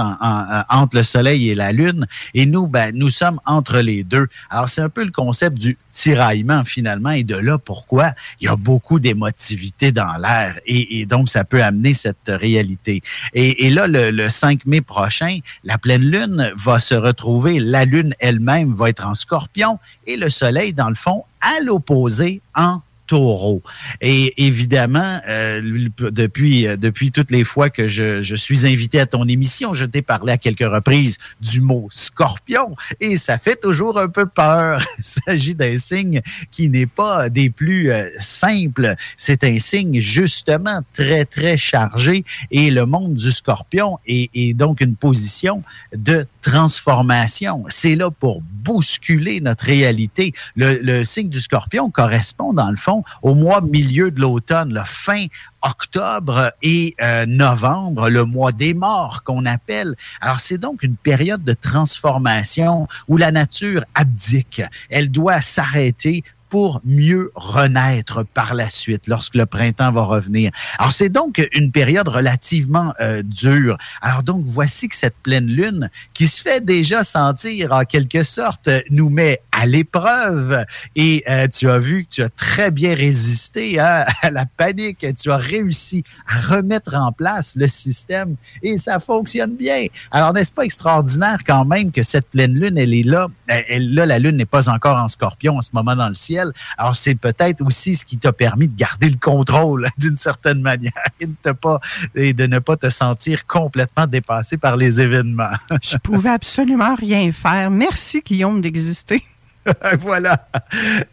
entre 0.70 0.98
le 0.98 1.04
soleil 1.04 1.50
et 1.50 1.56
la 1.56 1.72
lune. 1.72 2.08
Et 2.34 2.46
nous, 2.46 2.68
ben, 2.68 2.94
nous 2.96 3.10
sommes 3.10 3.40
entre 3.46 3.80
les 3.80 4.04
deux. 4.04 4.28
Alors, 4.50 4.70
c'est 4.70 4.82
un 4.82 4.90
peu 4.90 5.04
le 5.04 5.12
concept 5.12 5.58
du 5.58 5.78
tiraillement 5.94 6.66
finalement. 6.66 7.12
Et 7.12 7.24
de 7.24 7.36
là, 7.36 7.58
pourquoi? 7.58 8.14
Il 8.42 8.46
y 8.46 8.48
a 8.48 8.56
beaucoup 8.56 9.00
d'émotivité 9.00 9.92
dans 9.92 10.18
l'air. 10.18 10.60
Et, 10.66 11.06
donc, 11.06 11.30
ça 11.30 11.44
peut 11.44 11.64
amener 11.64 11.94
cette 11.94 12.28
réalité. 12.28 13.02
Et, 13.34 13.70
là, 13.70 13.88
le, 13.88 14.12
le, 14.12 14.30
5 14.30 14.66
mai 14.66 14.82
prochain, 14.82 15.40
la 15.64 15.78
pleine 15.78 16.02
lune 16.02 16.52
va 16.58 16.80
se 16.80 16.96
retrouver, 16.96 17.60
la 17.60 17.86
lune 17.86 18.16
elle-même 18.20 18.74
va 18.74 18.90
être 18.90 19.06
en 19.06 19.14
scorpion 19.14 19.80
et 20.08 20.18
le 20.18 20.30
soleil, 20.34 20.74
dans 20.74 20.90
le 20.90 20.96
fond, 20.96 21.24
à 21.40 21.62
l'opposé 21.62 22.42
en 22.56 22.82
taureau. 23.08 23.62
Et 24.02 24.46
évidemment, 24.46 25.20
euh, 25.28 25.62
depuis, 26.00 26.68
euh, 26.68 26.78
depuis 26.78 27.12
toutes 27.12 27.32
les 27.32 27.44
fois 27.44 27.70
que 27.70 27.88
je, 27.88 28.22
je 28.22 28.36
suis 28.36 28.66
invité 28.66 29.00
à 29.00 29.06
ton 29.06 29.28
émission, 29.28 29.74
je 29.74 29.86
t'ai 29.86 30.02
parlé 30.02 30.34
à 30.34 30.38
quelques 30.38 30.60
reprises 30.60 31.18
du 31.42 31.62
mot 31.62 31.88
scorpion 31.92 32.76
et 33.00 33.18
ça 33.18 33.38
fait 33.38 33.60
toujours 33.60 34.00
un 34.00 34.08
peu 34.08 34.26
peur. 34.26 34.86
Il 34.98 35.04
s'agit 35.04 35.56
d'un 35.56 35.76
signe 35.76 36.22
qui 36.52 36.70
n'est 36.70 36.86
pas 36.86 37.30
des 37.30 37.50
plus 37.50 37.92
euh, 37.92 38.10
simples. 38.20 38.96
C'est 39.18 39.44
un 39.44 39.60
signe 39.60 40.00
justement 40.00 40.82
très, 40.94 41.26
très 41.26 41.58
chargé 41.58 42.24
et 42.52 42.72
le 42.72 42.86
monde 42.86 43.16
du 43.16 43.32
scorpion 43.32 43.98
est, 44.06 44.30
est 44.34 44.54
donc 44.54 44.82
une 44.82 44.96
position 44.96 45.64
de 45.96 46.26
transformation. 46.42 47.66
C'est 47.70 47.96
là 47.96 48.10
pour 48.12 48.42
bousculer 48.42 49.42
notre 49.42 49.66
réalité. 49.66 50.34
Le, 50.56 50.80
le 50.82 51.04
signe 51.04 51.30
du 51.30 51.42
scorpion 51.42 51.90
correspond 51.90 52.54
dans 52.54 52.70
le 52.70 52.78
fond 52.78 52.93
au 53.22 53.34
mois 53.34 53.62
milieu 53.62 54.12
de 54.12 54.22
l'automne, 54.22 54.74
la 54.74 54.86
fin 54.86 55.26
octobre 55.62 56.52
et 56.62 56.96
euh, 57.02 57.26
novembre, 57.26 58.10
le 58.10 58.26
mois 58.26 58.52
des 58.52 58.74
morts 58.74 59.24
qu'on 59.24 59.46
appelle. 59.46 59.96
Alors 60.22 60.40
c'est 60.40 60.58
donc 60.58 60.84
une 60.84 60.96
période 60.96 61.44
de 61.44 61.54
transformation 61.54 62.88
où 63.08 63.18
la 63.18 63.32
nature 63.32 63.86
abdique. 63.96 64.62
Elle 64.90 65.10
doit 65.10 65.42
s'arrêter 65.42 66.24
pour 66.54 66.82
mieux 66.86 67.32
renaître 67.34 68.24
par 68.24 68.54
la 68.54 68.70
suite 68.70 69.08
lorsque 69.08 69.34
le 69.34 69.48
printemps 69.48 69.92
va 69.92 70.04
revenir. 70.04 70.52
Alors 70.78 70.92
c'est 70.92 71.10
donc 71.10 71.44
une 71.52 71.72
période 71.72 72.08
relativement 72.08 72.94
euh, 73.02 73.24
dure. 73.24 73.76
Alors 74.04 74.22
donc 74.22 74.44
voici 74.46 74.88
que 74.88 74.96
cette 74.96 75.16
pleine 75.24 75.48
lune 75.48 75.90
qui 76.14 76.28
se 76.28 76.40
fait 76.40 76.64
déjà 76.64 77.04
sentir 77.04 77.72
en 77.72 77.86
quelque 77.86 78.22
sorte 78.22 78.70
nous 78.92 79.10
met 79.10 79.42
à 79.52 79.66
l'épreuve 79.66 80.64
et 80.96 81.24
euh, 81.28 81.48
tu 81.48 81.72
as 81.72 81.80
vu 81.80 82.06
que 82.06 82.10
tu 82.10 82.22
as 82.22 82.30
très 82.30 82.70
bien 82.70 82.94
résisté 82.94 83.80
hein, 83.80 84.06
à 84.22 84.30
la 84.30 84.46
panique. 84.46 85.08
Tu 85.20 85.32
as 85.32 85.38
réussi 85.38 86.04
à 86.28 86.40
remettre 86.56 86.94
en 86.94 87.12
place 87.12 87.56
le 87.56 87.66
système 87.66 88.36
et 88.62 88.78
ça 88.78 89.00
fonctionne 89.00 89.56
bien. 89.56 89.88
Alors 90.12 90.34
n'est-ce 90.34 90.54
pas 90.54 90.66
extraordinaire 90.66 91.40
quand 91.48 91.66
même 91.66 91.92
que 91.92 92.04
cette 92.04 92.30
pleine 92.30 92.54
lune 92.54 92.78
elle 92.78 92.94
est 92.94 93.02
là? 93.02 93.26
Là 93.48 94.06
la 94.06 94.20
lune 94.20 94.38
n'est 94.38 94.46
pas 94.46 94.70
encore 94.70 94.98
en 94.98 95.08
scorpion 95.08 95.58
en 95.58 95.62
ce 95.62 95.72
moment 95.74 95.96
dans 95.96 96.10
le 96.10 96.14
ciel 96.14 96.43
Alors, 96.78 96.96
c'est 96.96 97.16
peut-être 97.16 97.62
aussi 97.62 97.96
ce 97.96 98.06
qui 98.06 98.18
t'a 98.18 98.34
permis 98.34 98.68
de 98.68 98.78
garder 98.78 99.10
le 99.10 99.18
contrôle 99.20 99.88
d'une 99.98 100.18
certaine 100.18 100.62
manière 100.62 100.92
et 101.20 101.28
de, 101.28 101.52
pas, 101.52 101.80
et 102.16 102.34
de 102.34 102.46
ne 102.46 102.60
pas 102.60 102.78
te 102.78 102.90
sentir 102.90 103.46
complètement 103.46 104.08
dépassé 104.08 104.58
par 104.58 104.78
les 104.78 105.00
événements. 105.02 105.52
Je 105.82 105.98
pouvais 105.98 106.30
absolument 106.30 106.96
rien 106.96 107.32
faire. 107.32 107.70
Merci, 107.70 108.22
Guillaume, 108.26 108.62
d'exister. 108.62 109.24
voilà. 110.00 110.48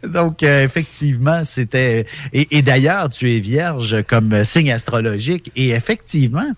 Donc, 0.03 0.43
euh, 0.43 0.63
effectivement, 0.63 1.43
c'était... 1.43 2.05
Et, 2.33 2.61
d'ailleurs, 2.61 3.09
tu 3.09 3.33
es 3.33 3.39
vierge 3.39 4.03
comme 4.03 4.43
signe 4.43 4.71
astrologique. 4.71 5.51
Et 5.55 5.69
effectivement, 5.69 6.51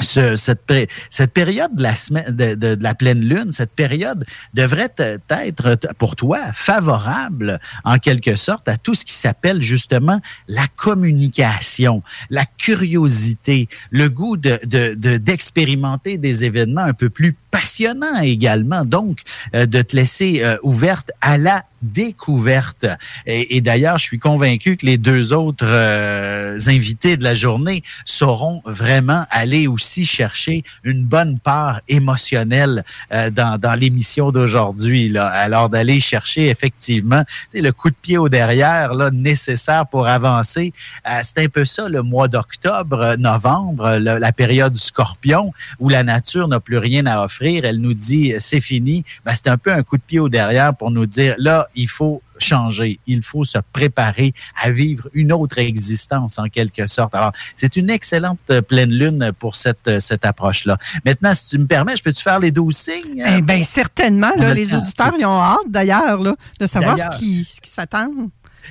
ce, 0.00 0.36
cette, 0.36 0.72
cette, 1.10 1.32
période 1.32 1.74
de 1.74 1.82
la, 1.82 1.94
semaine, 1.94 2.34
de, 2.34 2.54
de, 2.54 2.76
la 2.80 2.94
pleine 2.94 3.20
lune, 3.20 3.52
cette 3.52 3.72
période 3.72 4.24
devrait 4.54 4.94
être 4.98 5.78
pour 5.98 6.16
toi 6.16 6.52
favorable 6.52 7.60
en 7.84 7.98
quelque 7.98 8.36
sorte 8.36 8.68
à 8.68 8.76
tout 8.76 8.94
ce 8.94 9.04
qui 9.04 9.14
s'appelle 9.14 9.62
justement 9.62 10.20
la 10.46 10.66
communication, 10.76 12.02
la 12.30 12.44
curiosité, 12.46 13.68
le 13.90 14.08
goût 14.08 14.36
d'expérimenter 14.36 16.16
de, 16.16 16.22
des 16.22 16.44
événements 16.44 16.82
un 16.82 16.94
peu 16.94 17.10
plus 17.10 17.34
passionnants 17.50 18.20
également. 18.20 18.84
Donc, 18.84 19.20
euh, 19.54 19.66
de 19.66 19.82
te 19.82 19.96
laisser 19.96 20.42
euh, 20.42 20.56
ouverte 20.62 21.10
à 21.20 21.38
la 21.38 21.64
découverte. 21.82 22.86
Et, 23.26 23.60
d'ailleurs, 23.60 23.98
je 23.98 24.04
suis 24.04 24.18
convaincu 24.18 24.76
que 24.76 24.86
les 24.86 24.98
deux 24.98 25.32
autres 25.32 25.64
euh, 25.64 26.58
invités 26.66 27.16
de 27.16 27.24
la 27.24 27.34
journée 27.34 27.82
sauront 28.04 28.62
vraiment 28.64 29.24
aller 29.30 29.66
aussi 29.66 30.04
chercher 30.04 30.64
une 30.82 31.04
bonne 31.04 31.38
part 31.38 31.80
émotionnelle 31.88 32.84
euh, 33.12 33.30
dans, 33.30 33.58
dans 33.58 33.74
l'émission 33.74 34.32
d'aujourd'hui. 34.32 35.16
Alors 35.16 35.68
d'aller 35.68 36.00
chercher 36.00 36.48
effectivement 36.48 37.22
le 37.54 37.70
coup 37.70 37.90
de 37.90 37.96
pied 38.00 38.18
au 38.18 38.28
derrière 38.28 38.94
là, 38.94 39.10
nécessaire 39.10 39.86
pour 39.86 40.06
avancer. 40.08 40.72
Euh, 41.08 41.20
c'est 41.22 41.38
un 41.38 41.48
peu 41.48 41.64
ça 41.64 41.88
le 41.88 42.02
mois 42.02 42.28
d'octobre, 42.28 43.16
novembre, 43.18 43.98
la 43.98 44.32
période 44.32 44.72
du 44.72 44.80
scorpion, 44.80 45.52
où 45.78 45.88
la 45.88 46.02
nature 46.02 46.48
n'a 46.48 46.60
plus 46.60 46.78
rien 46.78 47.06
à 47.06 47.24
offrir. 47.24 47.37
Elle 47.40 47.78
nous 47.78 47.94
dit 47.94 48.34
c'est 48.38 48.60
fini. 48.60 49.04
Ben, 49.24 49.32
c'est 49.34 49.48
un 49.48 49.58
peu 49.58 49.72
un 49.72 49.82
coup 49.82 49.96
de 49.96 50.02
pied 50.02 50.18
au 50.18 50.28
derrière 50.28 50.74
pour 50.74 50.90
nous 50.90 51.06
dire 51.06 51.34
là, 51.38 51.68
il 51.74 51.88
faut 51.88 52.22
changer. 52.38 52.98
Il 53.06 53.22
faut 53.22 53.44
se 53.44 53.58
préparer 53.72 54.32
à 54.60 54.70
vivre 54.70 55.08
une 55.12 55.32
autre 55.32 55.58
existence 55.58 56.38
en 56.38 56.44
quelque 56.44 56.86
sorte. 56.86 57.14
Alors, 57.14 57.32
c'est 57.56 57.76
une 57.76 57.90
excellente 57.90 58.38
pleine 58.68 58.90
lune 58.90 59.32
pour 59.38 59.56
cette, 59.56 60.00
cette 60.00 60.24
approche-là. 60.24 60.78
Maintenant, 61.04 61.34
si 61.34 61.48
tu 61.50 61.58
me 61.58 61.66
permets, 61.66 61.96
je 61.96 62.02
peux-tu 62.02 62.22
faire 62.22 62.38
les 62.38 62.50
douze 62.50 62.76
signes? 62.76 63.24
Eh 63.26 63.42
bien, 63.42 63.62
certainement. 63.62 64.30
les 64.36 64.74
auditeurs, 64.74 65.14
ils 65.18 65.26
ont 65.26 65.42
hâte 65.42 65.68
d'ailleurs 65.68 66.20
de 66.22 66.66
savoir 66.66 66.98
ce 66.98 67.18
qui, 67.18 67.46
ce 67.50 67.60
qui 67.60 67.70
s'attend. 67.70 68.08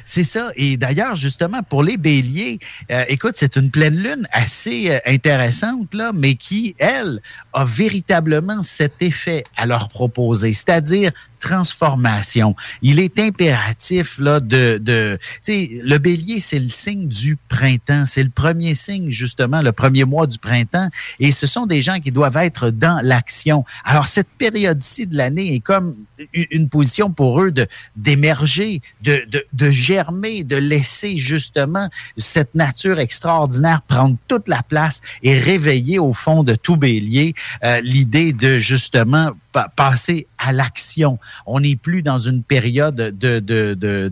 C'est 0.05 0.23
ça. 0.23 0.51
Et 0.55 0.77
d'ailleurs, 0.77 1.15
justement, 1.15 1.63
pour 1.63 1.83
les 1.83 1.97
béliers, 1.97 2.59
euh, 2.91 3.03
écoute, 3.07 3.35
c'est 3.37 3.55
une 3.55 3.71
pleine 3.71 3.95
lune 3.95 4.27
assez 4.31 4.89
euh, 4.89 4.99
intéressante, 5.05 5.93
là, 5.93 6.11
mais 6.13 6.35
qui, 6.35 6.75
elle, 6.77 7.21
a 7.53 7.65
véritablement 7.65 8.63
cet 8.63 9.01
effet 9.01 9.43
à 9.55 9.65
leur 9.65 9.89
proposer, 9.89 10.53
c'est-à-dire 10.53 11.11
transformation. 11.39 12.55
Il 12.81 12.99
est 12.99 13.19
impératif 13.19 14.17
là 14.19 14.39
de, 14.39 14.79
de 14.81 15.19
le 15.47 15.97
bélier 15.97 16.39
c'est 16.39 16.59
le 16.59 16.69
signe 16.69 17.07
du 17.07 17.37
printemps, 17.49 18.05
c'est 18.05 18.23
le 18.23 18.29
premier 18.29 18.75
signe 18.75 19.09
justement, 19.09 19.61
le 19.61 19.71
premier 19.71 20.03
mois 20.03 20.27
du 20.27 20.37
printemps, 20.37 20.89
et 21.19 21.31
ce 21.31 21.47
sont 21.47 21.65
des 21.65 21.81
gens 21.81 21.99
qui 21.99 22.11
doivent 22.11 22.37
être 22.37 22.69
dans 22.69 22.99
l'action. 23.03 23.65
Alors 23.83 24.07
cette 24.07 24.29
période-ci 24.37 25.07
de 25.07 25.17
l'année 25.17 25.55
est 25.55 25.59
comme 25.59 25.95
une 26.33 26.69
position 26.69 27.11
pour 27.11 27.41
eux 27.41 27.51
de 27.51 27.67
d'émerger, 27.95 28.81
de, 29.01 29.23
de, 29.29 29.45
de 29.53 29.71
germer, 29.71 30.43
de 30.43 30.55
laisser 30.55 31.17
justement 31.17 31.89
cette 32.17 32.55
nature 32.55 32.99
extraordinaire 32.99 33.81
prendre 33.81 34.17
toute 34.27 34.47
la 34.47 34.63
place 34.63 35.01
et 35.23 35.37
réveiller 35.37 35.99
au 35.99 36.13
fond 36.13 36.43
de 36.43 36.55
tout 36.55 36.77
bélier 36.77 37.33
euh, 37.63 37.81
l'idée 37.81 38.33
de 38.33 38.59
justement 38.59 39.31
passer 39.63 40.27
à 40.37 40.53
l'action. 40.53 41.19
On 41.45 41.59
n'est 41.59 41.75
plus 41.75 42.01
dans 42.01 42.17
une 42.17 42.43
période 42.43 42.95
de, 42.95 43.39
de, 43.39 44.11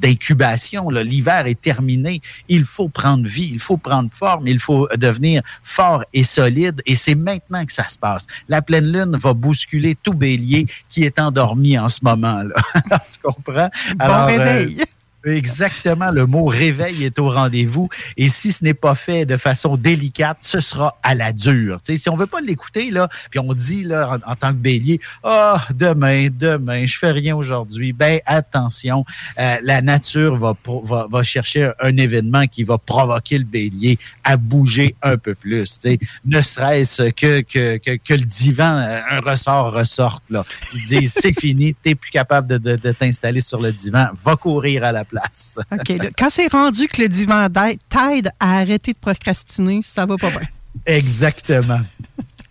d'incubation. 0.00 0.90
L'hiver 0.90 1.46
est 1.46 1.60
terminé. 1.60 2.20
Il 2.48 2.64
faut 2.64 2.88
prendre 2.88 3.26
vie, 3.26 3.50
il 3.52 3.60
faut 3.60 3.76
prendre 3.76 4.10
forme, 4.12 4.46
il 4.48 4.58
faut 4.58 4.88
devenir 4.96 5.42
fort 5.62 6.04
et 6.12 6.24
solide. 6.24 6.82
Et 6.86 6.94
c'est 6.94 7.14
maintenant 7.14 7.64
que 7.64 7.72
ça 7.72 7.88
se 7.88 7.98
passe. 7.98 8.26
La 8.48 8.62
pleine 8.62 8.86
lune 8.86 9.16
va 9.16 9.34
bousculer 9.34 9.94
tout 9.94 10.14
bélier 10.14 10.66
qui 10.88 11.04
est 11.04 11.18
endormi 11.18 11.78
en 11.78 11.88
ce 11.88 12.00
moment. 12.02 12.42
Là. 12.42 12.54
tu 13.10 13.18
comprends? 13.22 13.70
bon 13.96 14.26
réveil. 14.26 14.76
Euh, 14.80 14.84
Exactement, 15.26 16.12
le 16.12 16.24
mot 16.24 16.44
réveil 16.44 17.02
est 17.02 17.18
au 17.18 17.28
rendez-vous. 17.28 17.88
Et 18.16 18.28
si 18.28 18.52
ce 18.52 18.62
n'est 18.62 18.74
pas 18.74 18.94
fait 18.94 19.26
de 19.26 19.36
façon 19.36 19.76
délicate, 19.76 20.38
ce 20.40 20.60
sera 20.60 20.96
à 21.02 21.16
la 21.16 21.32
dure. 21.32 21.80
si 21.84 22.08
on 22.08 22.14
veut 22.14 22.28
pas 22.28 22.40
l'écouter, 22.40 22.90
là, 22.92 23.08
puis 23.30 23.40
on 23.40 23.52
dit 23.52 23.82
là, 23.82 24.18
en, 24.24 24.36
tant 24.36 24.50
que 24.50 24.58
bélier, 24.58 25.00
ah, 25.24 25.66
demain, 25.74 26.28
demain, 26.30 26.86
je 26.86 26.96
fais 26.96 27.10
rien 27.10 27.34
aujourd'hui, 27.34 27.92
ben 27.92 28.20
attention, 28.24 29.04
euh, 29.40 29.56
la 29.62 29.82
nature 29.82 30.36
va, 30.36 31.22
chercher 31.24 31.72
un 31.80 31.96
événement 31.96 32.46
qui 32.46 32.62
va 32.62 32.78
provoquer 32.78 33.38
le 33.38 33.44
bélier 33.44 33.98
à 34.22 34.36
bouger 34.36 34.94
un 35.02 35.16
peu 35.16 35.34
plus. 35.34 35.80
Ne 36.24 36.40
serait-ce 36.40 37.10
que, 37.10 37.40
que, 37.40 37.78
que, 37.78 37.96
que, 37.96 38.14
le 38.14 38.24
divan, 38.24 38.76
euh, 38.76 39.00
un 39.10 39.20
ressort 39.20 39.72
ressorte. 39.72 40.22
Là. 40.30 40.44
Ils 40.72 40.84
disent, 40.84 41.14
c'est 41.20 41.38
fini, 41.38 41.74
tu 41.74 41.88
n'es 41.88 41.94
plus 41.96 42.12
capable 42.12 42.46
de, 42.46 42.58
de, 42.58 42.76
de 42.76 42.92
t'installer 42.92 43.40
sur 43.40 43.60
le 43.60 43.72
divan, 43.72 44.06
va 44.22 44.36
courir 44.36 44.84
à 44.84 44.92
la 44.92 45.04
place. 45.04 45.15
OK. 45.72 45.92
Quand 46.18 46.30
c'est 46.30 46.50
rendu 46.50 46.88
que 46.88 47.02
le 47.02 47.08
divan 47.08 47.48
t'aide 47.88 48.30
à 48.40 48.58
arrêter 48.58 48.92
de 48.92 48.98
procrastiner, 48.98 49.80
ça 49.82 50.06
va 50.06 50.16
pas 50.16 50.30
bien. 50.30 50.48
Exactement. 50.84 51.80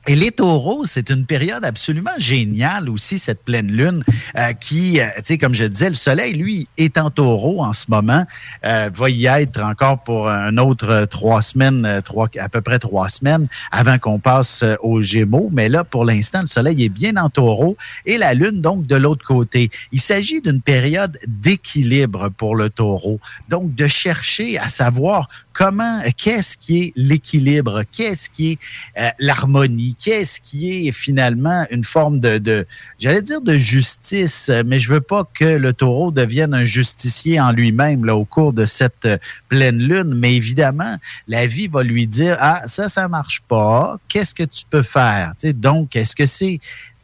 Et 0.07 0.15
les 0.15 0.31
taureaux, 0.31 0.85
c'est 0.85 1.09
une 1.09 1.25
période 1.25 1.65
absolument 1.65 2.11
géniale 2.19 2.89
aussi, 2.89 3.17
cette 3.17 3.43
pleine 3.43 3.71
lune, 3.71 4.03
euh, 4.35 4.53
qui, 4.53 4.99
euh, 4.99 5.07
tu 5.17 5.23
sais, 5.23 5.37
comme 5.39 5.55
je 5.55 5.63
disais, 5.63 5.89
le 5.89 5.95
soleil, 5.95 6.33
lui, 6.33 6.67
est 6.77 6.99
en 6.99 7.09
taureau 7.09 7.63
en 7.63 7.73
ce 7.73 7.85
moment, 7.87 8.23
euh, 8.65 8.91
va 8.93 9.09
y 9.09 9.25
être 9.25 9.59
encore 9.63 10.03
pour 10.03 10.29
un 10.29 10.57
autre 10.57 11.07
trois 11.09 11.41
semaines, 11.41 12.01
trois, 12.05 12.29
à 12.39 12.49
peu 12.49 12.61
près 12.61 12.77
trois 12.77 13.09
semaines, 13.09 13.47
avant 13.71 13.97
qu'on 13.97 14.19
passe 14.19 14.63
aux 14.83 15.01
Gémeaux. 15.01 15.49
Mais 15.51 15.69
là, 15.69 15.83
pour 15.83 16.05
l'instant, 16.05 16.41
le 16.41 16.47
soleil 16.47 16.83
est 16.83 16.89
bien 16.89 17.17
en 17.17 17.31
taureau 17.31 17.75
et 18.05 18.19
la 18.19 18.35
lune, 18.35 18.61
donc, 18.61 18.85
de 18.85 18.95
l'autre 18.95 19.25
côté. 19.25 19.71
Il 19.91 20.01
s'agit 20.01 20.39
d'une 20.39 20.61
période 20.61 21.17
d'équilibre 21.25 22.29
pour 22.29 22.55
le 22.55 22.69
taureau. 22.69 23.19
Donc, 23.49 23.73
de 23.73 23.87
chercher 23.87 24.59
à 24.59 24.67
savoir 24.67 25.29
comment, 25.55 26.01
qu'est-ce 26.17 26.57
qui 26.57 26.79
est 26.79 26.93
l'équilibre, 26.97 27.83
qu'est-ce 27.91 28.29
qui 28.29 28.51
est 28.51 28.59
euh, 28.99 29.09
l'harmonie, 29.19 29.95
qu'est-ce 29.97 30.41
qui 30.41 30.87
est 30.87 30.91
finalement 30.91 31.65
une 31.71 31.85
forme 31.85 32.19
de, 32.19 32.37
de 32.37 32.67
j'allais 32.99 33.21
dire 33.21 33.41
de 33.41 33.57
justice, 33.57 34.51
mais 34.65 34.79
je 34.79 34.93
veux 34.93 35.01
pas 35.01 35.23
que 35.33 35.45
le 35.45 35.71
taureau 35.71 36.11
devienne 36.11 36.53
un 36.53 36.65
justicier 36.65 37.39
en 37.39 37.51
lui-même 37.51 38.03
là 38.03 38.15
au 38.17 38.25
cours 38.25 38.51
de 38.51 38.65
cette 38.65 39.05
euh, 39.05 39.17
pleine 39.47 39.79
lune, 39.79 40.13
mais 40.13 40.35
évidemment, 40.35 40.97
la 41.29 41.47
vie 41.47 41.67
va 41.67 41.83
lui 41.83 42.05
dire 42.05 42.35
ah 42.41 42.61
ça 42.65 42.89
ça 42.89 43.07
marche 43.07 43.41
pas, 43.47 43.97
qu'est-ce 44.09 44.35
que 44.35 44.43
tu 44.43 44.65
peux 44.69 44.83
faire, 44.83 45.33
donc 45.55 45.95
est-ce 45.95 46.15
que 46.15 46.25
c'est 46.25 46.59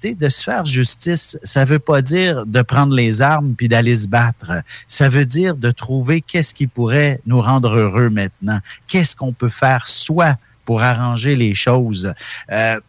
de 0.10 0.30
se 0.30 0.44
faire 0.44 0.66
justice, 0.66 1.38
ça 1.44 1.64
veut 1.64 1.80
pas 1.80 2.02
dire 2.02 2.46
de 2.46 2.62
prendre 2.62 2.94
les 2.94 3.22
armes 3.22 3.54
puis 3.56 3.68
d'aller 3.68 3.96
se 3.96 4.08
battre. 4.08 4.52
Ça 4.88 5.10
veut 5.10 5.26
dire 5.26 5.56
de 5.56 5.72
trouver 5.72 6.22
qu'est-ce 6.22 6.54
qui 6.54 6.68
pourrait 6.68 7.22
nous 7.26 7.42
rendre 7.42 7.76
heureux 7.76 8.10
maintenant. 8.10 8.60
Qu'est-ce 8.88 9.16
qu'on 9.16 9.34
peut 9.34 9.50
faire 9.50 9.88
soit 9.88 10.38
pour 10.66 10.82
arranger 10.82 11.36
les 11.36 11.54
choses. 11.54 12.14
Euh, 12.52 12.80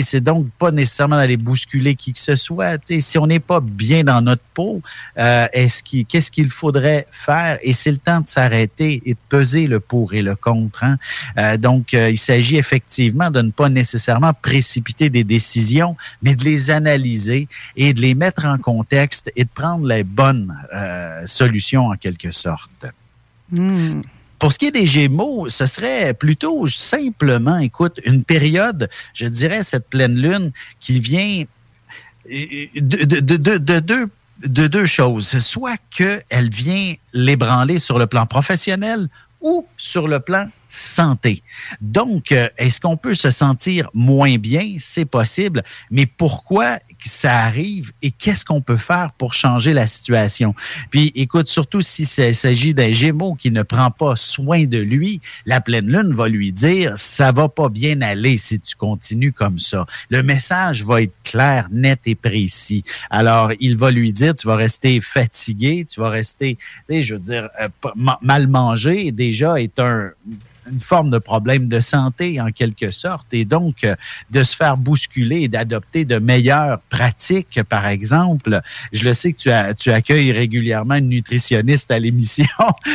c'est 0.00 0.20
donc 0.20 0.46
pas 0.58 0.70
nécessairement 0.70 1.16
d'aller 1.16 1.36
bousculer 1.36 1.94
qui 1.94 2.12
que 2.12 2.18
ce 2.18 2.36
soit. 2.36 2.80
si 3.00 3.18
on 3.18 3.26
n'est 3.26 3.40
pas 3.40 3.60
bien 3.60 4.04
dans 4.04 4.20
notre 4.20 4.42
peau, 4.54 4.82
euh, 5.18 5.46
est-ce 5.52 5.82
qu'est-ce 5.82 6.30
qu'il 6.30 6.50
faudrait 6.50 7.06
faire? 7.10 7.58
Et 7.62 7.72
c'est 7.72 7.90
le 7.90 7.98
temps 7.98 8.20
de 8.20 8.28
s'arrêter 8.28 9.02
et 9.04 9.14
de 9.14 9.18
peser 9.28 9.66
le 9.66 9.80
pour 9.80 10.14
et 10.14 10.22
le 10.22 10.36
contre. 10.36 10.84
Hein. 10.84 10.96
Euh, 11.38 11.56
donc, 11.56 11.94
euh, 11.94 12.10
il 12.10 12.18
s'agit 12.18 12.56
effectivement 12.56 13.30
de 13.30 13.42
ne 13.42 13.50
pas 13.50 13.68
nécessairement 13.68 14.32
précipiter 14.32 15.10
des 15.10 15.24
décisions, 15.24 15.96
mais 16.22 16.34
de 16.34 16.44
les 16.44 16.70
analyser 16.70 17.48
et 17.76 17.92
de 17.92 18.00
les 18.00 18.14
mettre 18.14 18.46
en 18.46 18.58
contexte 18.58 19.30
et 19.36 19.44
de 19.44 19.50
prendre 19.52 19.86
les 19.86 20.04
bonnes 20.04 20.54
solutions 21.26 21.86
en 21.86 21.96
quelque 21.96 22.30
sorte. 22.30 22.86
Hmm. 23.50 24.00
Pour 24.42 24.52
ce 24.52 24.58
qui 24.58 24.66
est 24.66 24.72
des 24.72 24.88
Gémeaux, 24.88 25.48
ce 25.48 25.66
serait 25.66 26.14
plutôt 26.14 26.66
simplement, 26.66 27.58
écoute, 27.58 28.00
une 28.04 28.24
période, 28.24 28.90
je 29.14 29.26
dirais, 29.26 29.62
cette 29.62 29.88
pleine 29.88 30.16
lune 30.16 30.50
qui 30.80 30.98
vient 30.98 31.44
de, 32.28 33.36
deux 33.36 34.08
de 34.44 34.66
deux 34.66 34.86
choses. 34.86 35.38
Soit 35.38 35.76
qu'elle 35.90 36.50
vient 36.50 36.94
l'ébranler 37.12 37.78
sur 37.78 38.00
le 38.00 38.08
plan 38.08 38.26
professionnel 38.26 39.06
ou 39.40 39.64
sur 39.76 40.08
le 40.08 40.18
plan 40.18 40.48
santé. 40.72 41.42
Donc, 41.82 42.32
euh, 42.32 42.48
est-ce 42.56 42.80
qu'on 42.80 42.96
peut 42.96 43.14
se 43.14 43.30
sentir 43.30 43.90
moins 43.92 44.36
bien? 44.36 44.76
C'est 44.78 45.04
possible, 45.04 45.62
mais 45.90 46.06
pourquoi 46.06 46.78
ça 47.04 47.40
arrive 47.40 47.92
et 48.00 48.10
qu'est-ce 48.10 48.44
qu'on 48.44 48.62
peut 48.62 48.78
faire 48.78 49.12
pour 49.18 49.34
changer 49.34 49.74
la 49.74 49.86
situation? 49.86 50.54
Puis, 50.90 51.12
écoute, 51.14 51.46
surtout 51.46 51.82
si 51.82 52.04
il 52.04 52.34
s'agit 52.34 52.72
d'un 52.72 52.90
Gémeaux 52.90 53.34
qui 53.34 53.50
ne 53.50 53.62
prend 53.62 53.90
pas 53.90 54.16
soin 54.16 54.64
de 54.64 54.78
lui, 54.78 55.20
la 55.44 55.60
pleine 55.60 55.88
lune 55.88 56.14
va 56.14 56.28
lui 56.28 56.52
dire, 56.52 56.96
ça 56.96 57.32
va 57.32 57.50
pas 57.50 57.68
bien 57.68 58.00
aller 58.00 58.38
si 58.38 58.58
tu 58.58 58.74
continues 58.74 59.32
comme 59.32 59.58
ça. 59.58 59.86
Le 60.08 60.22
message 60.22 60.84
va 60.84 61.02
être 61.02 61.14
clair, 61.22 61.68
net 61.70 62.00
et 62.06 62.14
précis. 62.14 62.82
Alors, 63.10 63.50
il 63.60 63.76
va 63.76 63.90
lui 63.90 64.12
dire, 64.12 64.34
tu 64.34 64.46
vas 64.46 64.56
rester 64.56 65.02
fatigué, 65.02 65.84
tu 65.84 66.00
vas 66.00 66.08
rester, 66.08 66.56
tu 66.56 66.94
sais, 66.94 67.02
je 67.02 67.14
veux 67.14 67.20
dire, 67.20 67.50
euh, 67.60 67.68
mal 68.22 68.46
mangé 68.46 69.12
déjà 69.12 69.60
est 69.60 69.78
un 69.78 70.12
une 70.72 70.80
forme 70.80 71.10
de 71.10 71.18
problème 71.18 71.68
de 71.68 71.80
santé 71.80 72.40
en 72.40 72.50
quelque 72.50 72.90
sorte. 72.90 73.26
Et 73.32 73.44
donc, 73.44 73.84
euh, 73.84 73.94
de 74.30 74.42
se 74.42 74.56
faire 74.56 74.76
bousculer 74.76 75.42
et 75.42 75.48
d'adopter 75.48 76.04
de 76.04 76.18
meilleures 76.18 76.80
pratiques, 76.88 77.60
par 77.68 77.86
exemple. 77.86 78.60
Je 78.92 79.04
le 79.04 79.14
sais 79.14 79.32
que 79.32 79.38
tu, 79.38 79.50
as, 79.50 79.74
tu 79.74 79.90
accueilles 79.90 80.32
régulièrement 80.32 80.96
une 80.96 81.08
nutritionniste 81.08 81.90
à 81.90 81.98
l'émission. 81.98 82.46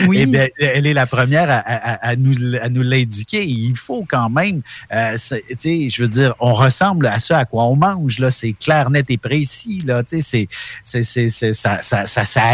Oui. 0.07 0.25
Eh 0.33 0.53
elle 0.59 0.85
est 0.87 0.93
la 0.93 1.07
première 1.07 1.49
à, 1.49 1.59
à, 1.59 2.15
nous, 2.15 2.55
à 2.61 2.69
nous 2.69 2.81
l'indiquer. 2.81 3.45
Il 3.45 3.75
faut 3.75 4.05
quand 4.07 4.29
même, 4.29 4.61
euh, 4.93 5.15
tu 5.17 5.55
sais, 5.59 5.89
je 5.89 6.01
veux 6.01 6.07
dire, 6.07 6.33
on 6.39 6.53
ressemble 6.53 7.07
à 7.07 7.19
ce 7.19 7.33
à 7.33 7.45
quoi 7.45 7.65
on 7.65 7.75
mange. 7.75 8.19
Là, 8.19 8.31
c'est 8.31 8.53
clair, 8.53 8.89
net 8.89 9.05
et 9.09 9.17
précis. 9.17 9.83
Là, 9.85 10.03
tu 10.03 10.21
sais, 10.21 10.47
c'est, 10.83 11.03
c'est, 11.03 11.29
c'est, 11.29 11.53
ça, 11.53 11.81
ça, 11.81 12.05
ça, 12.05 12.25
ça 12.25 12.53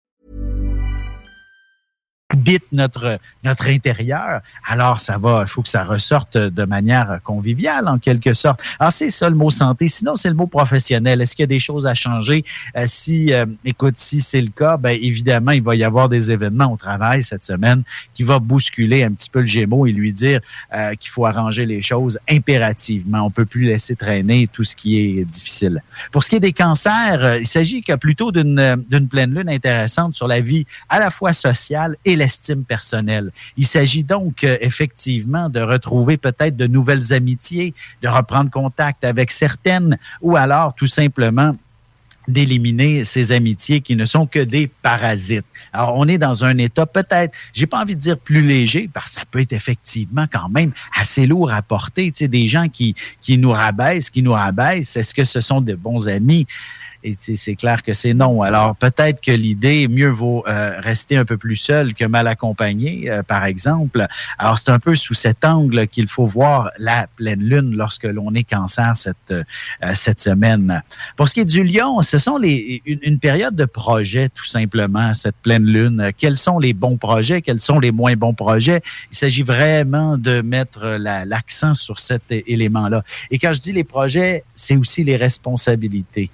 Habite 2.41 2.65
notre, 2.71 3.19
notre 3.43 3.67
intérieur, 3.67 4.41
alors 4.67 4.99
ça 4.99 5.17
va, 5.19 5.43
il 5.45 5.47
faut 5.47 5.61
que 5.61 5.69
ça 5.69 5.83
ressorte 5.83 6.37
de 6.37 6.65
manière 6.65 7.19
conviviale 7.23 7.87
en 7.87 7.99
quelque 7.99 8.33
sorte. 8.33 8.59
Alors 8.79 8.91
c'est 8.91 9.11
ça 9.11 9.29
le 9.29 9.35
mot 9.35 9.51
santé, 9.51 9.87
sinon 9.87 10.15
c'est 10.15 10.29
le 10.29 10.35
mot 10.35 10.47
professionnel. 10.47 11.21
Est-ce 11.21 11.35
qu'il 11.35 11.43
y 11.43 11.49
a 11.51 11.53
des 11.57 11.59
choses 11.59 11.85
à 11.85 11.93
changer? 11.93 12.43
Euh, 12.75 12.85
si, 12.87 13.31
euh, 13.31 13.45
écoute, 13.63 13.97
si 13.97 14.21
c'est 14.21 14.41
le 14.41 14.49
cas, 14.49 14.77
ben 14.77 14.97
évidemment, 14.99 15.51
il 15.51 15.61
va 15.61 15.75
y 15.75 15.83
avoir 15.83 16.09
des 16.09 16.31
événements 16.31 16.71
au 16.73 16.77
travail 16.77 17.21
cette 17.21 17.43
semaine 17.43 17.83
qui 18.15 18.23
va 18.23 18.39
bousculer 18.39 19.03
un 19.03 19.11
petit 19.11 19.29
peu 19.29 19.41
le 19.41 19.45
Gémeaux 19.45 19.85
et 19.85 19.91
lui 19.91 20.11
dire 20.11 20.39
euh, 20.73 20.95
qu'il 20.95 21.11
faut 21.11 21.25
arranger 21.27 21.67
les 21.67 21.83
choses 21.83 22.17
impérativement. 22.27 23.21
On 23.21 23.29
peut 23.29 23.45
plus 23.45 23.65
laisser 23.65 23.95
traîner 23.95 24.47
tout 24.51 24.63
ce 24.63 24.75
qui 24.75 24.99
est 24.99 25.25
difficile. 25.25 25.83
Pour 26.11 26.23
ce 26.23 26.29
qui 26.29 26.37
est 26.37 26.39
des 26.39 26.53
cancers, 26.53 27.37
il 27.37 27.47
s'agit 27.47 27.83
plutôt 27.99 28.31
d'une 28.31 29.07
pleine 29.11 29.33
lune 29.35 29.49
intéressante 29.49 30.15
sur 30.15 30.27
la 30.27 30.39
vie 30.39 30.65
à 30.89 30.99
la 30.99 31.11
fois 31.11 31.33
sociale 31.33 31.95
et 32.05 32.15
l'estime 32.31 32.63
personnelle. 32.63 33.31
Il 33.57 33.67
s'agit 33.67 34.03
donc 34.03 34.43
euh, 34.43 34.57
effectivement 34.61 35.49
de 35.49 35.59
retrouver 35.59 36.15
peut-être 36.17 36.55
de 36.55 36.67
nouvelles 36.67 37.11
amitiés, 37.11 37.73
de 38.01 38.07
reprendre 38.07 38.49
contact 38.49 39.03
avec 39.03 39.31
certaines 39.31 39.97
ou 40.21 40.37
alors 40.37 40.73
tout 40.73 40.87
simplement 40.87 41.55
d'éliminer 42.27 43.03
ces 43.03 43.31
amitiés 43.31 43.81
qui 43.81 43.95
ne 43.95 44.05
sont 44.05 44.27
que 44.27 44.39
des 44.39 44.67
parasites. 44.67 45.45
Alors, 45.73 45.97
on 45.97 46.07
est 46.07 46.19
dans 46.19 46.45
un 46.45 46.57
état 46.59 46.85
peut-être, 46.85 47.35
j'ai 47.51 47.65
pas 47.65 47.81
envie 47.81 47.95
de 47.95 47.99
dire 47.99 48.17
plus 48.17 48.45
léger, 48.45 48.89
parce 48.93 49.07
que 49.07 49.19
ça 49.19 49.23
peut 49.29 49.39
être 49.39 49.53
effectivement 49.53 50.25
quand 50.31 50.47
même 50.47 50.71
assez 50.95 51.25
lourd 51.25 51.51
à 51.51 51.61
porter. 51.63 52.11
Tu 52.11 52.19
sais, 52.19 52.27
des 52.27 52.47
gens 52.47 52.69
qui, 52.69 52.95
qui 53.21 53.39
nous 53.39 53.51
rabaissent, 53.51 54.09
qui 54.09 54.21
nous 54.21 54.33
rabaissent, 54.33 54.95
est-ce 54.95 55.13
que 55.15 55.23
ce 55.23 55.41
sont 55.41 55.61
de 55.61 55.73
bons 55.73 56.07
amis? 56.07 56.45
Et 57.03 57.15
c'est 57.19 57.55
clair 57.55 57.83
que 57.83 57.93
c'est 57.93 58.13
non. 58.13 58.41
Alors 58.41 58.75
peut-être 58.75 59.21
que 59.21 59.31
l'idée, 59.31 59.87
mieux 59.87 60.09
vaut 60.09 60.43
euh, 60.47 60.75
rester 60.79 61.17
un 61.17 61.25
peu 61.25 61.37
plus 61.37 61.55
seul 61.55 61.93
que 61.93 62.05
mal 62.05 62.27
accompagné, 62.27 63.09
euh, 63.09 63.23
par 63.23 63.45
exemple. 63.45 64.05
Alors 64.37 64.59
c'est 64.59 64.69
un 64.69 64.79
peu 64.79 64.95
sous 64.95 65.13
cet 65.13 65.43
angle 65.43 65.87
qu'il 65.87 66.07
faut 66.07 66.25
voir 66.25 66.71
la 66.77 67.07
pleine 67.15 67.41
lune 67.41 67.75
lorsque 67.75 68.03
l'on 68.03 68.33
est 68.33 68.43
cancer 68.43 68.95
cette 68.95 69.31
euh, 69.31 69.43
cette 69.95 70.19
semaine. 70.19 70.83
Pour 71.15 71.27
ce 71.27 71.33
qui 71.33 71.39
est 71.39 71.45
du 71.45 71.63
lion, 71.63 72.01
ce 72.01 72.17
sont 72.17 72.37
les 72.37 72.81
une, 72.85 73.19
période 73.19 73.55
de 73.55 73.65
projet 73.65 74.29
tout 74.29 74.45
simplement 74.45 75.13
cette 75.13 75.35
pleine 75.37 75.65
lune. 75.65 76.11
Quels 76.17 76.37
sont 76.37 76.59
les 76.59 76.73
bons 76.73 76.97
projets, 76.97 77.41
quels 77.41 77.59
sont 77.59 77.79
les 77.79 77.91
moins 77.91 78.15
bons 78.15 78.33
projets? 78.33 78.81
Il 79.11 79.17
s'agit 79.17 79.43
vraiment 79.43 80.17
de 80.17 80.41
mettre 80.41 80.97
l'accent 81.25 81.73
sur 81.73 81.99
cet 81.99 82.23
élément-là. 82.29 83.03
Et 83.31 83.39
quand 83.39 83.53
je 83.53 83.59
dis 83.59 83.73
les 83.73 83.83
projets, 83.83 84.43
c'est 84.61 84.77
aussi 84.77 85.03
les 85.03 85.17
responsabilités 85.17 86.31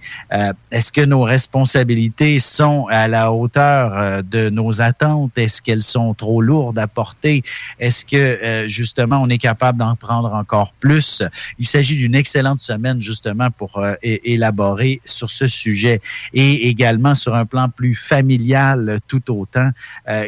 est-ce 0.71 0.91
que 0.91 1.01
nos 1.01 1.21
responsabilités 1.21 2.39
sont 2.39 2.87
à 2.89 3.07
la 3.07 3.31
hauteur 3.31 3.93
euh, 3.93 4.21
de 4.21 4.49
nos 4.49 4.81
attentes? 4.81 5.37
Est-ce 5.37 5.61
qu'elles 5.61 5.83
sont 5.83 6.13
trop 6.13 6.41
lourdes 6.41 6.79
à 6.79 6.87
porter? 6.87 7.43
Est-ce 7.79 8.05
que 8.05 8.15
euh, 8.15 8.67
justement 8.67 9.21
on 9.21 9.29
est 9.29 9.37
capable 9.37 9.79
d'en 9.79 9.95
prendre 9.95 10.33
encore 10.33 10.73
plus? 10.73 11.23
Il 11.59 11.67
s'agit 11.67 11.95
d'une 11.95 12.15
excellente 12.15 12.59
semaine 12.59 12.99
justement 12.99 13.49
pour 13.49 13.77
euh, 13.77 13.93
élaborer 14.01 15.01
sur 15.05 15.29
ce 15.29 15.47
sujet 15.47 16.01
et 16.33 16.67
également 16.67 17.13
sur 17.13 17.35
un 17.35 17.45
plan 17.45 17.69
plus 17.69 17.95
familial 17.95 18.99
tout 19.07 19.31
autant. 19.31 19.69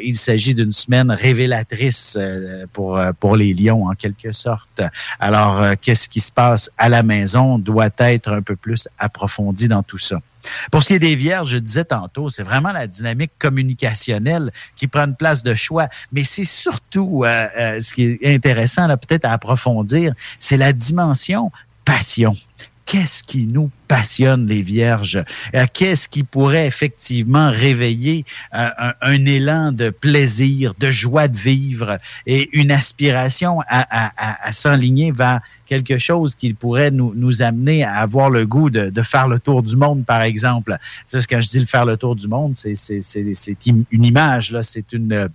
il 0.04 0.16
s'agit 0.16 0.54
d'une 0.54 0.72
semaine 0.72 1.12
révélatrice 1.12 2.18
pour, 2.74 3.00
pour 3.20 3.36
les 3.36 3.54
lions 3.54 3.86
en 3.86 3.94
quelque 3.94 4.32
sorte. 4.32 4.82
Alors, 5.20 5.64
qu'est-ce 5.82 6.10
qui 6.10 6.20
se 6.20 6.32
passe 6.32 6.70
à 6.78 6.90
la 6.90 7.04
maison 7.04 7.58
doit 7.58 7.89
être 7.98 8.32
un 8.32 8.42
peu 8.42 8.56
plus 8.56 8.88
approfondi 8.98 9.68
dans 9.68 9.84
tout 9.84 9.98
ça. 9.98 10.20
Pour 10.72 10.84
ce 10.84 10.88
qui 10.88 10.94
est 10.94 11.00
des 11.00 11.16
vierges, 11.16 11.50
je 11.52 11.58
disais 11.58 11.84
tantôt, 11.84 12.30
c'est 12.30 12.44
vraiment 12.44 12.72
la 12.72 12.88
dynamique 12.88 13.32
communicationnelle 13.40 14.52
qui 14.76 14.88
prend 14.88 15.06
une 15.06 15.16
place 15.16 15.44
de 15.44 15.54
choix. 15.56 15.88
Mais 16.12 16.24
c'est 16.24 16.46
surtout 16.46 17.24
euh, 17.26 17.48
euh, 17.58 17.82
ce 17.82 17.94
qui 17.94 18.18
est 18.22 18.36
intéressant, 18.36 18.88
peut-être 18.88 19.26
à 19.26 19.34
approfondir, 19.34 20.14
c'est 20.40 20.58
la 20.58 20.74
dimension 20.74 21.52
passion 21.84 22.38
qu'est-ce 22.90 23.24
qui 23.24 23.46
nous 23.46 23.70
passionne, 23.88 24.48
les 24.48 24.64
vierges? 24.64 25.24
Euh, 25.54 25.66
qu'est-ce 25.72 26.10
qui 26.10 26.24
pourrait 26.24 26.66
effectivement 26.66 27.52
réveiller 27.52 28.26
euh, 28.56 28.70
un, 29.02 29.26
élan 29.26 29.72
de 29.72 29.92
plaisir, 29.92 30.74
de 30.80 30.90
joie 30.90 31.28
de 31.28 31.38
vivre 31.38 32.00
et 32.26 32.50
une 32.52 32.72
aspiration 32.72 33.60
à, 33.68 34.52
s'enligner 34.52 35.12
vers 35.12 35.40
quelque 35.68 36.00
chose 36.00 36.34
qui 36.34 36.56
pourrait 36.56 36.90
nous, 36.90 37.42
amener 37.44 37.84
à 37.84 37.98
avoir 37.98 38.32
le 38.32 38.48
goût 38.48 38.72
de, 38.72 38.90
de, 38.90 39.02
faire 39.04 39.28
le 39.28 39.40
tour 39.40 39.62
du 39.62 39.76
monde, 39.76 40.04
par 40.04 40.24
exemple? 40.24 40.76
C'est 41.06 41.26
quand 41.28 41.42
je 41.42 41.50
dis 41.50 41.60
le 41.60 41.68
faire 41.68 41.86
le 41.86 41.96
tour 41.96 42.16
du 42.16 42.28
monde, 42.28 42.56
c'est 42.56 43.66
une 43.66 43.86
image, 43.92 44.52
là, 44.52 44.64
c'est 44.64 44.94
une 44.94 45.30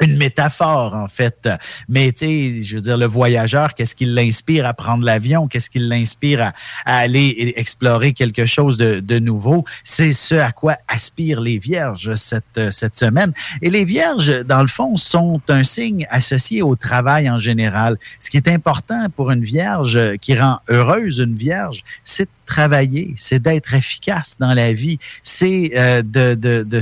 une 0.00 0.16
métaphore, 0.16 0.94
en 0.94 1.08
fait. 1.08 1.48
Mais, 1.88 2.12
tu 2.12 2.26
sais, 2.26 2.62
je 2.62 2.76
veux 2.76 2.82
dire, 2.82 2.96
le 2.96 3.06
voyageur, 3.06 3.74
qu'est-ce 3.74 3.94
qui 3.94 4.04
l'inspire 4.04 4.66
à 4.66 4.74
prendre 4.74 5.04
l'avion? 5.04 5.48
Qu'est-ce 5.48 5.70
qui 5.70 5.78
l'inspire 5.78 6.40
à, 6.40 6.52
aller 6.84 7.54
explorer 7.56 8.12
quelque 8.12 8.46
chose 8.46 8.76
de, 8.76 9.00
de 9.00 9.18
nouveau? 9.18 9.64
C'est 9.84 10.12
ce 10.12 10.34
à 10.34 10.52
quoi 10.52 10.76
aspirent 10.88 11.40
les 11.40 11.58
vierges 11.58 12.14
cette, 12.14 12.70
cette 12.70 12.96
semaine. 12.96 13.32
Et 13.62 13.70
les 13.70 13.84
vierges, 13.84 14.44
dans 14.44 14.62
le 14.62 14.68
fond, 14.68 14.96
sont 14.96 15.40
un 15.48 15.64
signe 15.64 16.06
associé 16.10 16.62
au 16.62 16.76
travail 16.76 17.28
en 17.30 17.38
général. 17.38 17.98
Ce 18.20 18.30
qui 18.30 18.36
est 18.36 18.48
important 18.48 19.06
pour 19.14 19.30
une 19.30 19.44
vierge 19.44 19.98
qui 20.20 20.34
rend 20.34 20.60
heureuse 20.68 21.18
une 21.18 21.36
vierge, 21.36 21.84
c'est 22.04 22.28
travailler, 22.48 23.12
c'est 23.16 23.40
d'être 23.40 23.74
efficace 23.74 24.36
dans 24.40 24.54
la 24.54 24.72
vie, 24.72 24.98
c'est 25.22 25.70
euh, 25.76 26.02
de, 26.02 26.34
de, 26.34 26.64
de, 26.64 26.80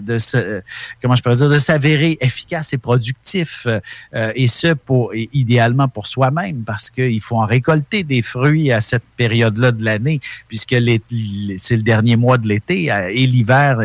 de, 0.00 0.62
comment 1.02 1.16
je 1.16 1.22
pourrais 1.22 1.36
dire, 1.36 1.50
de 1.50 1.58
s'avérer 1.58 2.16
efficace 2.20 2.72
et 2.72 2.78
productif, 2.78 3.66
euh, 3.66 4.32
et 4.34 4.48
ce 4.48 4.72
pour 4.74 5.12
idéalement 5.14 5.88
pour 5.88 6.06
soi-même, 6.06 6.62
parce 6.64 6.88
qu'il 6.90 7.20
faut 7.20 7.36
en 7.36 7.46
récolter 7.46 8.04
des 8.04 8.22
fruits 8.22 8.70
à 8.70 8.80
cette 8.80 9.04
période-là 9.16 9.72
de 9.72 9.84
l'année, 9.84 10.20
puisque 10.48 10.76
c'est 11.58 11.76
le 11.76 11.82
dernier 11.82 12.16
mois 12.16 12.38
de 12.38 12.46
l'été 12.48 12.84
et 12.86 13.26
l'hiver 13.26 13.78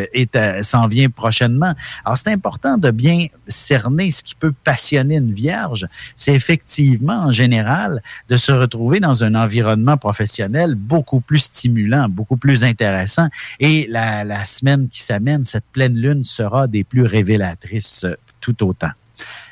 s'en 0.61 0.87
vient 0.87 1.09
prochainement. 1.09 1.73
Alors 2.05 2.17
c'est 2.17 2.31
important 2.31 2.77
de 2.77 2.91
bien 2.91 3.27
cerner 3.47 4.11
ce 4.11 4.21
qui 4.23 4.35
peut 4.35 4.53
passionner 4.63 5.15
une 5.15 5.33
vierge. 5.33 5.87
C'est 6.15 6.35
effectivement 6.35 7.19
en 7.25 7.31
général 7.31 8.03
de 8.29 8.37
se 8.37 8.51
retrouver 8.51 8.99
dans 8.99 9.23
un 9.23 9.33
environnement 9.35 9.97
professionnel 9.97 10.75
beaucoup 11.07 11.21
plus 11.21 11.39
stimulant, 11.39 12.09
beaucoup 12.09 12.35
plus 12.35 12.65
intéressant. 12.65 13.29
Et 13.61 13.87
la, 13.89 14.43
semaine 14.43 14.89
qui 14.89 15.01
s'amène, 15.01 15.45
cette 15.45 15.63
pleine 15.71 15.95
lune 15.95 16.25
sera 16.25 16.67
des 16.67 16.83
plus 16.83 17.03
révélatrices 17.03 18.03
euh, 18.03 18.15
tout 18.41 18.61
autant. 18.67 18.91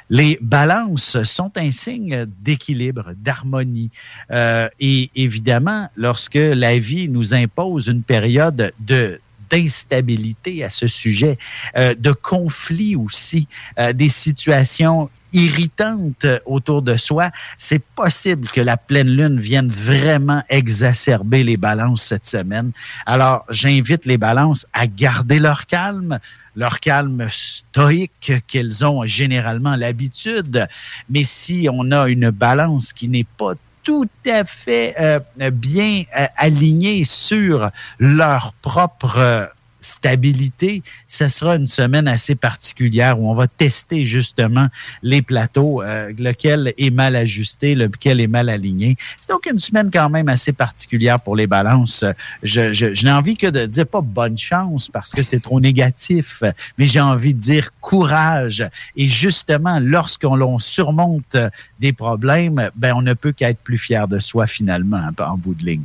Les 0.10 0.38
balances 0.42 1.24
sont 1.24 1.52
un 1.56 1.72
signe 1.72 2.26
d'équilibre, 2.42 3.14
d'harmonie. 3.16 3.90
Euh, 4.32 4.68
et 4.80 5.10
évidemment, 5.16 5.90
lorsque 5.96 6.36
la 6.36 6.78
vie 6.78 7.08
nous 7.08 7.34
impose 7.34 7.88
une 7.88 8.04
période 8.04 8.74
de 8.80 9.20
d'instabilité 9.48 10.64
à 10.64 10.72
ce 10.72 10.88
sujet, 10.88 11.38
euh, 11.78 11.94
de 11.94 12.12
conflit 12.12 12.96
aussi, 12.96 13.48
des 13.94 14.10
situations 14.10 15.12
irritante 15.36 16.26
autour 16.46 16.82
de 16.82 16.96
soi, 16.96 17.30
c'est 17.58 17.84
possible 17.84 18.48
que 18.48 18.62
la 18.62 18.78
pleine 18.78 19.10
lune 19.10 19.40
vienne 19.40 19.70
vraiment 19.70 20.42
exacerber 20.50 21.44
les 21.44 21.58
balances 21.58 22.04
cette 22.04 22.26
semaine. 22.26 22.72
Alors, 23.06 23.44
j'invite 23.50 24.06
les 24.06 24.18
balances 24.18 24.66
à 24.74 24.88
garder 24.88 25.40
leur 25.40 25.68
calme, 25.68 26.20
leur 26.56 26.80
calme 26.80 27.28
stoïque 27.30 28.34
qu'elles 28.48 28.86
ont 28.86 29.06
généralement 29.06 29.76
l'habitude. 29.76 30.68
Mais 31.10 31.26
si 31.26 31.68
on 31.72 31.92
a 31.92 32.08
une 32.08 32.30
balance 32.30 32.94
qui 32.94 33.10
n'est 33.10 33.28
pas 33.38 33.54
tout 33.84 34.10
à 34.26 34.46
fait 34.46 34.96
euh, 35.00 35.20
bien 35.52 36.04
euh, 36.18 36.26
alignée 36.38 37.04
sur 37.04 37.70
leur 38.00 38.54
propre 38.62 39.52
stabilité, 39.86 40.84
ce 41.08 41.30
sera 41.30 41.56
une 41.56 41.68
semaine 41.68 42.08
assez 42.08 42.36
particulière 42.36 43.20
où 43.20 43.30
on 43.30 43.34
va 43.34 43.48
tester 43.48 44.04
justement 44.04 44.68
les 45.04 45.22
plateaux, 45.22 45.82
euh, 45.82 46.12
lequel 46.18 46.74
est 46.78 46.90
mal 46.90 47.16
ajusté, 47.16 47.76
lequel 47.76 48.20
est 48.20 48.28
mal 48.28 48.50
aligné. 48.50 48.98
C'est 49.20 49.30
donc 49.30 49.46
une 49.46 49.60
semaine 49.60 49.90
quand 49.92 50.10
même 50.10 50.28
assez 50.28 50.54
particulière 50.54 51.20
pour 51.20 51.36
les 51.36 51.48
balances. 51.48 52.04
Je, 52.44 52.74
je, 52.74 53.06
n'ai 53.06 53.12
envie 53.12 53.38
que 53.38 53.48
de 53.48 53.66
dire 53.66 53.88
pas 53.88 54.02
bonne 54.02 54.38
chance 54.38 54.90
parce 54.90 55.12
que 55.12 55.22
c'est 55.22 55.40
trop 55.40 55.60
négatif, 55.60 56.44
mais 56.78 56.88
j'ai 56.88 57.02
envie 57.02 57.34
de 57.34 57.40
dire 57.40 57.72
courage. 57.82 58.68
Et 58.96 59.08
justement, 59.08 59.80
lorsqu'on 59.80 60.60
surmonte 60.60 61.38
des 61.80 61.94
problèmes, 61.94 62.70
ben 62.76 62.94
on 62.96 63.02
ne 63.02 63.14
peut 63.14 63.32
qu'être 63.32 63.60
plus 63.60 63.78
fier 63.78 64.08
de 64.08 64.20
soi 64.20 64.48
finalement 64.48 65.10
en 65.20 65.38
bout 65.38 65.54
de 65.54 65.66
ligne. 65.66 65.84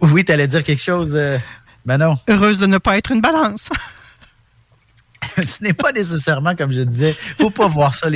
Oui, 0.00 0.24
tu 0.24 0.32
allais 0.32 0.46
dire 0.46 0.62
quelque 0.62 0.82
chose. 0.82 1.16
Euh, 1.16 1.38
ben 1.84 2.16
Heureuse 2.28 2.58
de 2.58 2.66
ne 2.66 2.78
pas 2.78 2.96
être 2.96 3.12
une 3.12 3.20
balance. 3.20 3.70
ce 5.36 5.62
n'est 5.62 5.72
pas 5.72 5.92
nécessairement, 5.92 6.54
comme 6.54 6.72
je 6.72 6.82
disais, 6.82 7.16
il 7.38 7.42
faut 7.42 7.50
pas 7.50 7.68
voir 7.68 7.94
ça 7.94 8.08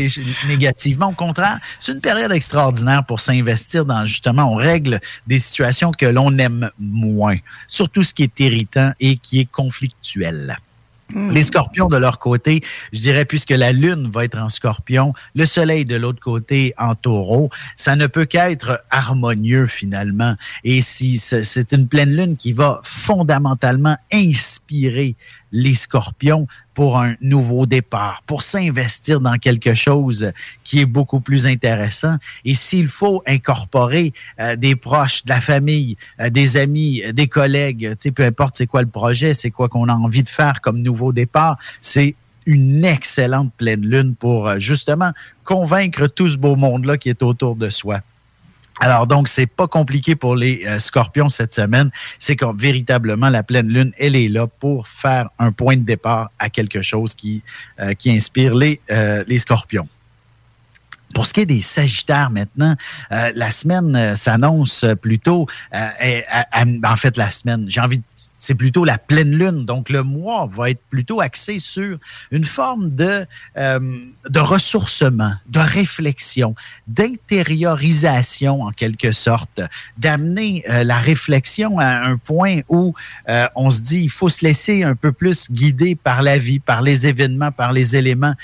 négativement. 0.47 1.09
Au 1.09 1.15
contraire, 1.15 1.59
c'est 1.81 1.93
une 1.93 2.01
période 2.01 2.33
extraordinaire 2.33 3.05
pour 3.05 3.21
s'investir 3.21 3.85
dans, 3.85 4.05
justement, 4.07 4.53
on 4.53 4.57
règle 4.57 5.01
des 5.27 5.41
situations 5.41 5.93
que 5.93 6.07
l'on 6.07 6.37
aime 6.39 6.71
moins, 6.79 7.37
surtout 7.67 8.03
ce 8.03 8.15
qui 8.15 8.23
est 8.23 8.41
irritant 8.41 8.93
et 9.01 9.17
qui 9.17 9.41
est 9.41 9.51
conflictuel. 9.51 10.57
Les 11.15 11.43
scorpions 11.43 11.89
de 11.89 11.97
leur 11.97 12.19
côté, 12.19 12.63
je 12.93 13.01
dirais, 13.01 13.25
puisque 13.25 13.51
la 13.51 13.73
lune 13.73 14.11
va 14.13 14.25
être 14.25 14.39
en 14.39 14.49
scorpion, 14.49 15.13
le 15.35 15.47
soleil 15.47 15.85
de 15.85 15.97
l'autre 15.97 16.21
côté 16.21 16.75
en 16.79 16.95
taureau, 16.95 17.51
ça 17.77 17.97
ne 17.97 18.07
peut 18.07 18.25
qu'être 18.25 18.83
harmonieux 18.91 19.67
finalement. 19.67 20.35
Et 20.65 20.81
si 20.81 21.19
c'est 21.19 21.73
une 21.73 21.89
pleine 21.89 22.15
lune 22.15 22.37
qui 22.37 22.53
va 22.53 22.81
fondamentalement 22.83 23.97
inspirer 24.13 25.17
les 25.55 25.75
scorpions 25.75 26.49
pour 26.75 26.99
un 26.99 27.15
nouveau 27.21 27.65
départ, 27.65 28.23
pour 28.27 28.43
s'investir 28.43 29.21
dans 29.21 29.39
quelque 29.39 29.75
chose 29.75 30.33
qui 30.65 30.81
est 30.81 30.87
beaucoup 30.87 31.21
plus 31.21 31.47
intéressant. 31.47 32.17
Et 32.45 32.55
s'il 32.55 32.89
faut 32.89 33.23
incorporer 33.27 34.13
euh, 34.41 34.57
des 34.57 34.75
proches, 34.75 35.25
de 35.25 35.31
la 35.31 35.41
famille, 35.41 35.97
euh, 36.21 36.29
des 36.29 36.57
amis, 36.57 37.03
euh, 37.05 37.13
des 37.13 37.29
collègues, 37.29 37.95
peu 38.15 38.25
importe 38.25 38.57
c'est 38.57 38.67
quoi 38.67 38.83
le 38.83 38.89
projet, 38.89 39.33
c'est 39.33 39.53
quoi 39.53 39.69
qu'on 39.69 39.89
a 39.89 39.95
envie 39.95 40.25
de 40.25 40.29
faire 40.29 40.61
comme 40.61 40.83
nouveau 40.83 41.13
départ, 41.13 41.57
c'est 41.81 42.17
une 42.47 42.85
excellente 42.85 43.53
pleine 43.57 43.87
lune 43.87 44.17
pour 44.17 44.59
justement 44.59 45.13
convaincre 45.45 46.09
tout 46.09 46.29
ce 46.29 46.37
beau 46.37 46.57
monde-là 46.57 46.99
qui 46.99 47.09
est 47.09 47.23
autour 47.23 47.55
de 47.55 47.71
soi. 47.71 48.01
Alors 48.81 49.07
donc, 49.07 49.29
c'est 49.29 49.47
pas 49.47 49.69
compliqué 49.69 50.17
pour 50.17 50.35
les 50.37 50.65
euh, 50.67 50.79
scorpions 50.79 51.29
cette 51.29 51.55
semaine. 51.55 51.91
C'est 52.19 52.37
que 52.37 52.45
véritablement, 52.57 53.31
la 53.31 53.43
pleine 53.43 53.69
lune, 53.69 53.93
elle 53.99 54.17
est 54.17 54.29
là 54.29 54.47
pour 54.47 54.89
faire 54.89 55.29
un 55.39 55.53
point 55.53 55.77
de 55.77 55.83
départ 55.83 56.31
à 56.39 56.51
quelque 56.51 56.83
chose 56.83 57.15
qui, 57.15 57.43
euh, 57.81 57.95
qui 57.95 58.11
inspire 58.11 58.55
les, 58.55 58.81
euh, 58.91 59.25
les 59.27 59.39
scorpions. 59.39 59.89
Pour 61.15 61.27
ce 61.27 61.33
qui 61.33 61.41
est 61.41 61.47
des 61.47 61.63
Sagittaires 61.63 62.31
maintenant, 62.31 62.75
euh, 63.13 63.33
la 63.35 63.51
semaine 63.53 63.95
euh, 63.95 64.17
s'annonce 64.17 64.85
plutôt, 65.01 65.47
euh, 65.73 66.21
en 66.85 66.97
fait 66.97 67.17
la 67.17 67.31
semaine, 67.31 67.67
j'ai 67.69 67.81
envie, 67.81 68.03
c'est 68.37 68.55
plutôt 68.55 68.85
la 68.85 68.99
pleine 68.99 69.31
lune, 69.31 69.65
donc 69.65 69.91
le 69.91 70.03
mois 70.03 70.49
va 70.51 70.71
être 70.71 70.83
plutôt 70.91 71.21
axé 71.21 71.61
sur 71.61 71.99
une 72.31 72.45
forme 72.45 72.91
de 72.95 73.27
ressourcement, 74.35 75.33
de 75.49 75.61
réflexion, 75.61 76.55
d'intériorisation 76.89 78.63
en 78.63 78.71
quelque 78.71 79.13
sorte, 79.13 79.61
d'amener 79.99 80.65
la 80.67 80.99
réflexion 80.99 81.79
à 81.79 82.07
un 82.09 82.17
point 82.17 82.61
où 82.69 82.95
on 83.55 83.71
se 83.71 83.81
dit 83.81 84.03
il 84.03 84.11
faut 84.11 84.29
se 84.29 84.45
laisser 84.45 84.83
un 84.83 84.95
peu 84.95 85.13
plus 85.13 85.51
guider 85.51 85.95
par 85.95 86.23
la 86.23 86.39
vie, 86.39 86.59
par 86.59 86.83
les 86.83 87.07
événements, 87.07 87.53
par 87.53 87.73
les 87.73 87.97
éléments, 87.97 88.35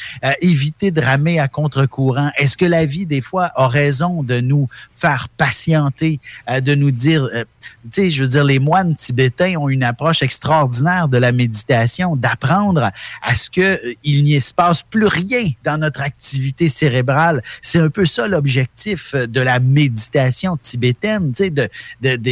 éviter 0.41 0.91
de 0.91 1.01
ramer 1.01 1.41
à 1.41 1.49
contre-courant. 1.49 2.31
Que 2.61 2.67
la 2.67 2.85
vie, 2.85 3.07
des 3.07 3.23
fois, 3.23 3.51
a 3.55 3.69
raison 3.69 4.23
de 4.23 4.39
nous 4.39 4.69
faire 5.01 5.29
patienter, 5.31 6.21
euh, 6.49 6.61
de 6.61 6.75
nous 6.75 6.91
dire, 6.91 7.29
euh, 7.35 7.45
tu 7.85 8.03
sais, 8.03 8.11
je 8.11 8.23
veux 8.23 8.31
dire, 8.31 8.45
les 8.45 8.59
moines 8.59 8.95
tibétains 8.95 9.57
ont 9.57 9.69
une 9.69 9.83
approche 9.83 10.23
extraordinaire 10.23 11.09
de 11.09 11.17
la 11.17 11.33
méditation, 11.33 12.17
d'apprendre 12.17 12.91
à 13.23 13.35
ce 13.35 13.49
qu'il 13.49 13.63
euh, 13.63 14.23
n'y 14.23 14.41
se 14.41 14.53
passe 14.53 14.83
plus 14.83 15.07
rien 15.07 15.51
dans 15.65 15.79
notre 15.79 16.03
activité 16.03 16.69
cérébrale. 16.69 17.43
C'est 17.63 17.79
un 17.79 17.89
peu 17.89 18.05
ça 18.05 18.29
l'objectif 18.29 19.15
de 19.15 19.41
la 19.41 19.59
méditation 19.59 20.57
tibétaine, 20.59 21.33
tu 21.33 21.45
sais, 21.45 21.51
de, 21.51 21.69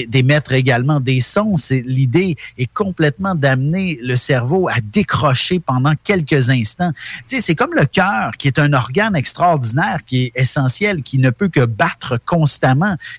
d'émettre 0.05 0.53
également 0.53 1.01
des 1.01 1.21
sons. 1.21 1.55
L'idée 1.71 2.37
est 2.59 2.73
complètement 2.73 3.35
d'amener 3.35 3.99
le 4.03 4.17
cerveau 4.17 4.69
à 4.69 4.81
décrocher 4.83 5.61
pendant 5.61 5.95
quelques 6.05 6.51
instants. 6.51 6.93
Tu 7.27 7.37
sais, 7.37 7.41
c'est 7.41 7.55
comme 7.55 7.75
le 7.75 7.87
cœur, 7.87 8.33
qui 8.37 8.49
est 8.49 8.59
un 8.59 8.73
organe 8.73 9.17
extraordinaire, 9.17 10.01
qui 10.07 10.25
est 10.25 10.33
essentiel, 10.35 11.03
qui 11.03 11.19
ne 11.19 11.31
peut 11.31 11.49
que 11.49 11.65
battre 11.65 12.19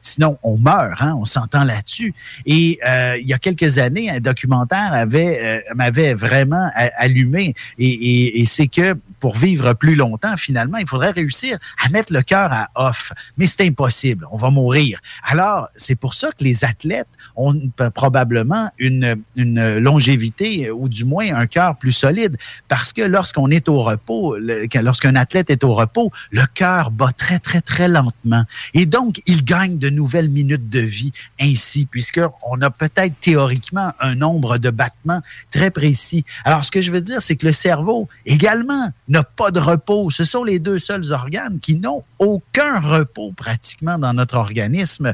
sinon 0.01 0.37
on 0.43 0.57
meurt, 0.57 1.01
hein, 1.01 1.15
on 1.17 1.25
s'entend 1.25 1.63
là-dessus. 1.63 2.13
Et 2.45 2.79
euh, 2.87 3.17
il 3.19 3.27
y 3.27 3.33
a 3.33 3.39
quelques 3.39 3.77
années, 3.77 4.09
un 4.09 4.19
documentaire 4.19 4.93
avait 4.93 5.39
euh, 5.43 5.73
m'avait 5.75 6.13
vraiment 6.13 6.69
allumé, 6.97 7.53
et, 7.77 8.41
et 8.41 8.45
c'est 8.45 8.67
que 8.67 8.95
pour 9.19 9.35
vivre 9.35 9.73
plus 9.73 9.95
longtemps, 9.95 10.35
finalement, 10.37 10.77
il 10.77 10.87
faudrait 10.87 11.11
réussir 11.11 11.57
à 11.83 11.89
mettre 11.89 12.13
le 12.13 12.21
cœur 12.21 12.51
à 12.51 12.69
off. 12.75 13.11
Mais 13.37 13.45
c'est 13.45 13.65
impossible, 13.65 14.25
on 14.31 14.37
va 14.37 14.49
mourir. 14.49 14.99
Alors, 15.23 15.67
c'est 15.75 15.95
pour 15.95 16.13
ça 16.13 16.29
que 16.31 16.43
les 16.43 16.63
athlètes 16.63 17.07
ont 17.35 17.53
probablement 17.93 18.69
une, 18.77 19.21
une 19.35 19.77
longévité 19.77 20.71
ou 20.71 20.89
du 20.89 21.05
moins 21.05 21.33
un 21.33 21.47
cœur 21.47 21.75
plus 21.75 21.91
solide. 21.91 22.37
Parce 22.67 22.93
que 22.93 23.01
lorsqu'on 23.01 23.49
est 23.49 23.67
au 23.69 23.81
repos, 23.81 24.37
lorsqu'un 24.37 25.15
athlète 25.15 25.49
est 25.49 25.63
au 25.63 25.73
repos, 25.73 26.11
le 26.31 26.45
cœur 26.53 26.91
bat 26.91 27.11
très, 27.15 27.39
très, 27.39 27.61
très 27.61 27.87
lentement. 27.87 28.43
Et 28.73 28.85
donc, 28.85 29.21
il 29.29 29.45
gagne 29.45 29.77
de 29.77 29.91
nouvelles 29.91 30.27
minutes 30.27 30.71
de 30.71 30.79
vie 30.79 31.11
ainsi, 31.39 31.85
puisqu'on 31.85 32.61
a 32.61 32.71
peut-être 32.71 33.13
théoriquement 33.21 33.93
un 33.99 34.15
nombre 34.15 34.57
de 34.57 34.71
battements 34.71 35.21
très 35.51 35.69
précis. 35.69 36.25
Alors, 36.45 36.65
ce 36.65 36.71
que 36.71 36.81
je 36.81 36.91
veux 36.91 36.99
dire, 36.99 37.21
c'est 37.21 37.35
que 37.35 37.45
le 37.45 37.53
cerveau 37.53 38.09
également 38.25 38.91
n'a 39.07 39.21
pas 39.21 39.51
de 39.51 39.59
repos. 39.59 40.09
Ce 40.09 40.23
sont 40.23 40.43
les 40.43 40.57
deux 40.57 40.79
seuls 40.79 41.11
organes 41.11 41.59
qui 41.59 41.75
n'ont 41.75 42.03
aucun 42.17 42.79
repos 42.79 43.31
pratiquement 43.37 43.99
dans 43.99 44.13
notre 44.13 44.35
organisme. 44.35 45.13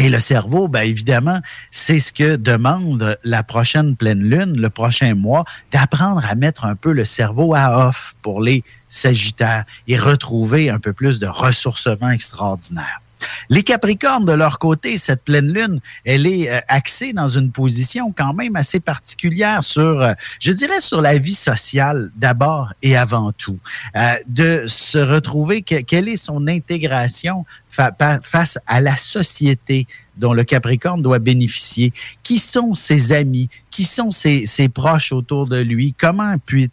Et 0.00 0.08
le 0.08 0.18
cerveau, 0.18 0.68
bien 0.68 0.80
évidemment, 0.80 1.42
c'est 1.70 1.98
ce 1.98 2.14
que 2.14 2.36
demande 2.36 3.18
la 3.24 3.42
prochaine 3.42 3.94
pleine 3.94 4.22
lune, 4.22 4.58
le 4.58 4.70
prochain 4.70 5.14
mois, 5.14 5.44
d'apprendre 5.70 6.24
à 6.26 6.34
mettre 6.34 6.64
un 6.64 6.76
peu 6.76 6.92
le 6.92 7.04
cerveau 7.04 7.54
à 7.54 7.88
off 7.88 8.14
pour 8.22 8.40
les 8.40 8.64
Sagittaires 8.88 9.66
et 9.86 9.98
retrouver 9.98 10.70
un 10.70 10.78
peu 10.78 10.94
plus 10.94 11.18
de 11.18 11.26
ressourcement 11.26 12.10
extraordinaire. 12.10 13.01
Les 13.48 13.62
Capricornes, 13.62 14.24
de 14.24 14.32
leur 14.32 14.58
côté, 14.58 14.96
cette 14.96 15.24
pleine 15.24 15.52
lune, 15.52 15.80
elle 16.04 16.26
est 16.26 16.50
euh, 16.50 16.60
axée 16.68 17.12
dans 17.12 17.28
une 17.28 17.50
position 17.50 18.12
quand 18.16 18.34
même 18.34 18.56
assez 18.56 18.80
particulière 18.80 19.62
sur, 19.62 20.02
euh, 20.02 20.12
je 20.40 20.52
dirais, 20.52 20.80
sur 20.80 21.00
la 21.00 21.18
vie 21.18 21.34
sociale 21.34 22.10
d'abord 22.16 22.72
et 22.82 22.96
avant 22.96 23.32
tout. 23.32 23.58
Euh, 23.96 24.14
de 24.26 24.64
se 24.66 24.98
retrouver, 24.98 25.62
quelle 25.62 26.08
est 26.08 26.16
son 26.16 26.46
intégration 26.46 27.44
face 27.70 28.58
à 28.66 28.80
la 28.80 28.96
société 28.96 29.86
dont 30.16 30.34
le 30.34 30.44
Capricorne 30.44 31.02
doit 31.02 31.18
bénéficier? 31.18 31.92
Qui 32.22 32.38
sont 32.38 32.74
ses 32.74 33.12
amis? 33.12 33.48
Qui 33.70 33.84
sont 33.84 34.10
ses, 34.10 34.68
proches 34.68 35.12
autour 35.12 35.46
de 35.46 35.58
lui? 35.58 35.94
Comment 35.98 36.36
puis 36.44 36.70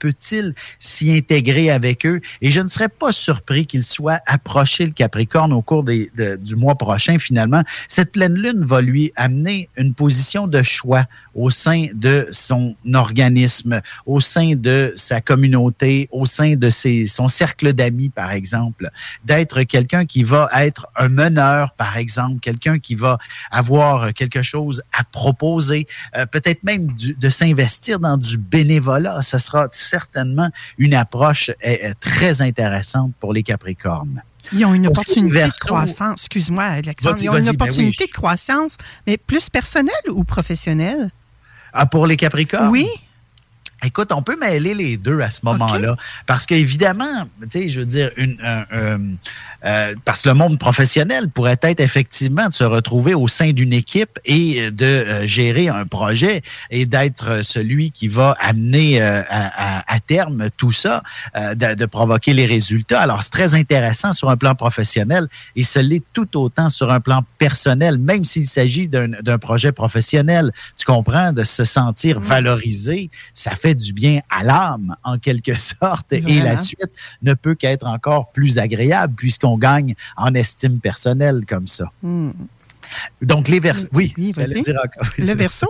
peut-il 0.00 0.54
s'y 0.80 1.12
intégrer 1.12 1.70
avec 1.70 2.04
eux? 2.04 2.20
Et 2.42 2.50
je 2.50 2.60
ne 2.60 2.66
serais 2.66 2.88
pas 2.88 3.12
surpris 3.12 3.66
qu'il 3.66 3.84
soit 3.84 4.20
approché 4.26 4.84
le 4.84 4.90
Capricorne 4.90 5.52
au 5.52 5.62
cours 5.62 5.84
du 5.84 6.56
mois 6.56 6.74
prochain, 6.74 7.20
finalement. 7.20 7.62
Cette 7.86 8.10
pleine 8.10 8.34
lune 8.34 8.64
va 8.64 8.80
lui 8.80 9.12
amener 9.14 9.68
une 9.76 9.94
position 9.94 10.48
de 10.48 10.62
choix 10.64 11.04
au 11.34 11.50
sein 11.50 11.88
de 11.94 12.28
son 12.30 12.76
organisme, 12.94 13.80
au 14.06 14.20
sein 14.20 14.54
de 14.56 14.92
sa 14.96 15.20
communauté, 15.20 16.08
au 16.10 16.26
sein 16.26 16.54
de 16.56 16.70
ses, 16.70 17.06
son 17.06 17.28
cercle 17.28 17.72
d'amis, 17.72 18.08
par 18.08 18.32
exemple. 18.32 18.90
D'être 19.24 19.62
quelqu'un 19.62 20.06
qui 20.06 20.22
va 20.22 20.48
être 20.54 20.88
un 20.96 21.08
meneur, 21.08 21.72
par 21.72 21.96
exemple, 21.96 22.40
quelqu'un 22.40 22.78
qui 22.78 22.94
va 22.94 23.18
avoir 23.50 24.12
quelque 24.14 24.42
chose 24.42 24.82
à 24.92 25.04
proposer, 25.04 25.86
euh, 26.16 26.26
peut-être 26.26 26.62
même 26.64 26.88
de 26.96 27.28
s'investir 27.28 28.00
dans 28.00 28.16
du 28.16 28.36
bénévolat. 28.38 29.22
Ce 29.22 29.38
sera 29.38 29.68
certainement 29.72 30.50
une 30.78 30.94
approche 30.94 31.50
euh, 31.66 31.92
très 32.00 32.42
intéressante 32.42 33.12
pour 33.20 33.32
les 33.32 33.42
Capricornes. 33.42 34.22
Ils 34.52 34.64
ont 34.64 34.74
une 34.74 34.86
opportunité 34.86 35.46
de 35.46 35.52
croissance. 35.52 36.20
Excuse-moi, 36.22 36.64
Alexandre. 36.64 37.18
Ils 37.20 37.30
ont 37.30 37.36
une 37.36 37.44
ben 37.44 37.54
opportunité 37.54 38.06
de 38.06 38.12
croissance, 38.12 38.72
mais 39.06 39.16
plus 39.16 39.48
personnelle 39.48 39.94
ou 40.10 40.24
professionnelle? 40.24 41.10
Ah, 41.72 41.86
pour 41.86 42.06
les 42.06 42.16
Capricornes? 42.16 42.68
Oui. 42.68 42.88
Écoute, 43.82 44.12
on 44.12 44.22
peut 44.22 44.36
mêler 44.36 44.74
les 44.74 44.96
deux 44.98 45.20
à 45.20 45.30
ce 45.30 45.40
moment-là. 45.44 45.96
Parce 46.26 46.44
qu'évidemment, 46.44 47.28
tu 47.50 47.62
sais, 47.62 47.68
je 47.70 47.80
veux 47.80 47.86
dire, 47.86 48.10
une, 48.16 48.36
euh, 49.64 49.94
parce 50.04 50.22
que 50.22 50.28
le 50.28 50.34
monde 50.34 50.58
professionnel 50.58 51.28
pourrait 51.28 51.58
être 51.62 51.80
effectivement 51.80 52.48
de 52.48 52.52
se 52.52 52.64
retrouver 52.64 53.14
au 53.14 53.28
sein 53.28 53.52
d'une 53.52 53.72
équipe 53.72 54.18
et 54.24 54.70
de 54.70 54.84
euh, 54.84 55.26
gérer 55.26 55.68
un 55.68 55.86
projet 55.86 56.42
et 56.70 56.86
d'être 56.86 57.42
celui 57.42 57.90
qui 57.90 58.08
va 58.08 58.36
amener 58.40 59.02
euh, 59.02 59.22
à, 59.30 60.00
terme 60.06 60.48
tout 60.56 60.72
ça, 60.72 61.02
de, 61.34 61.84
provoquer 61.86 62.32
les 62.32 62.46
résultats. 62.46 63.00
Alors, 63.00 63.22
c'est 63.22 63.30
très 63.30 63.54
intéressant 63.54 64.12
sur 64.12 64.30
un 64.30 64.36
plan 64.36 64.54
professionnel 64.54 65.28
et 65.54 65.62
ce 65.62 65.78
l'est 65.78 66.02
tout 66.12 66.40
autant 66.40 66.68
sur 66.68 66.90
un 66.90 67.00
plan 67.00 67.22
personnel, 67.38 67.98
même 67.98 68.24
s'il 68.24 68.46
s'agit 68.46 68.88
d'un 68.88 69.38
projet 69.38 69.72
professionnel. 69.72 70.52
Tu 70.76 70.84
comprends, 70.84 71.32
de 71.32 71.42
se 71.44 71.64
sentir 71.64 72.18
valorisé, 72.18 73.10
ça 73.34 73.52
fait 73.52 73.74
du 73.74 73.92
bien 73.92 74.20
à 74.30 74.42
l'âme, 74.42 74.96
en 75.04 75.18
quelque 75.18 75.54
sorte, 75.54 76.12
et 76.12 76.40
la 76.40 76.56
suite 76.56 76.90
ne 77.22 77.34
peut 77.34 77.54
qu'être 77.54 77.86
encore 77.86 78.32
plus 78.32 78.58
agréable 78.58 79.14
puisqu'on 79.16 79.49
on 79.50 79.58
gagne 79.58 79.94
en 80.16 80.34
estime 80.34 80.80
personnelle 80.80 81.44
comme 81.46 81.66
ça. 81.66 81.90
Hmm. 82.02 82.30
Donc, 83.22 83.48
les 83.48 83.60
versos. 83.60 83.88
Oui, 83.92 84.14
le 84.16 85.34
verso? 85.34 85.66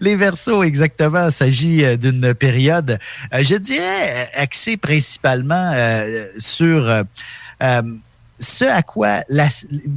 Les 0.00 0.16
versos, 0.16 0.62
exactement. 0.64 1.26
Il 1.26 1.32
s'agit 1.32 1.84
euh, 1.84 1.96
d'une 1.96 2.34
période, 2.34 2.98
euh, 3.32 3.42
je 3.42 3.56
dirais, 3.56 4.28
euh, 4.36 4.42
axée 4.42 4.76
principalement 4.76 5.72
sur 6.38 7.04
ce 8.38 8.64
à 8.64 8.82
quoi, 8.82 9.22
la, 9.28 9.48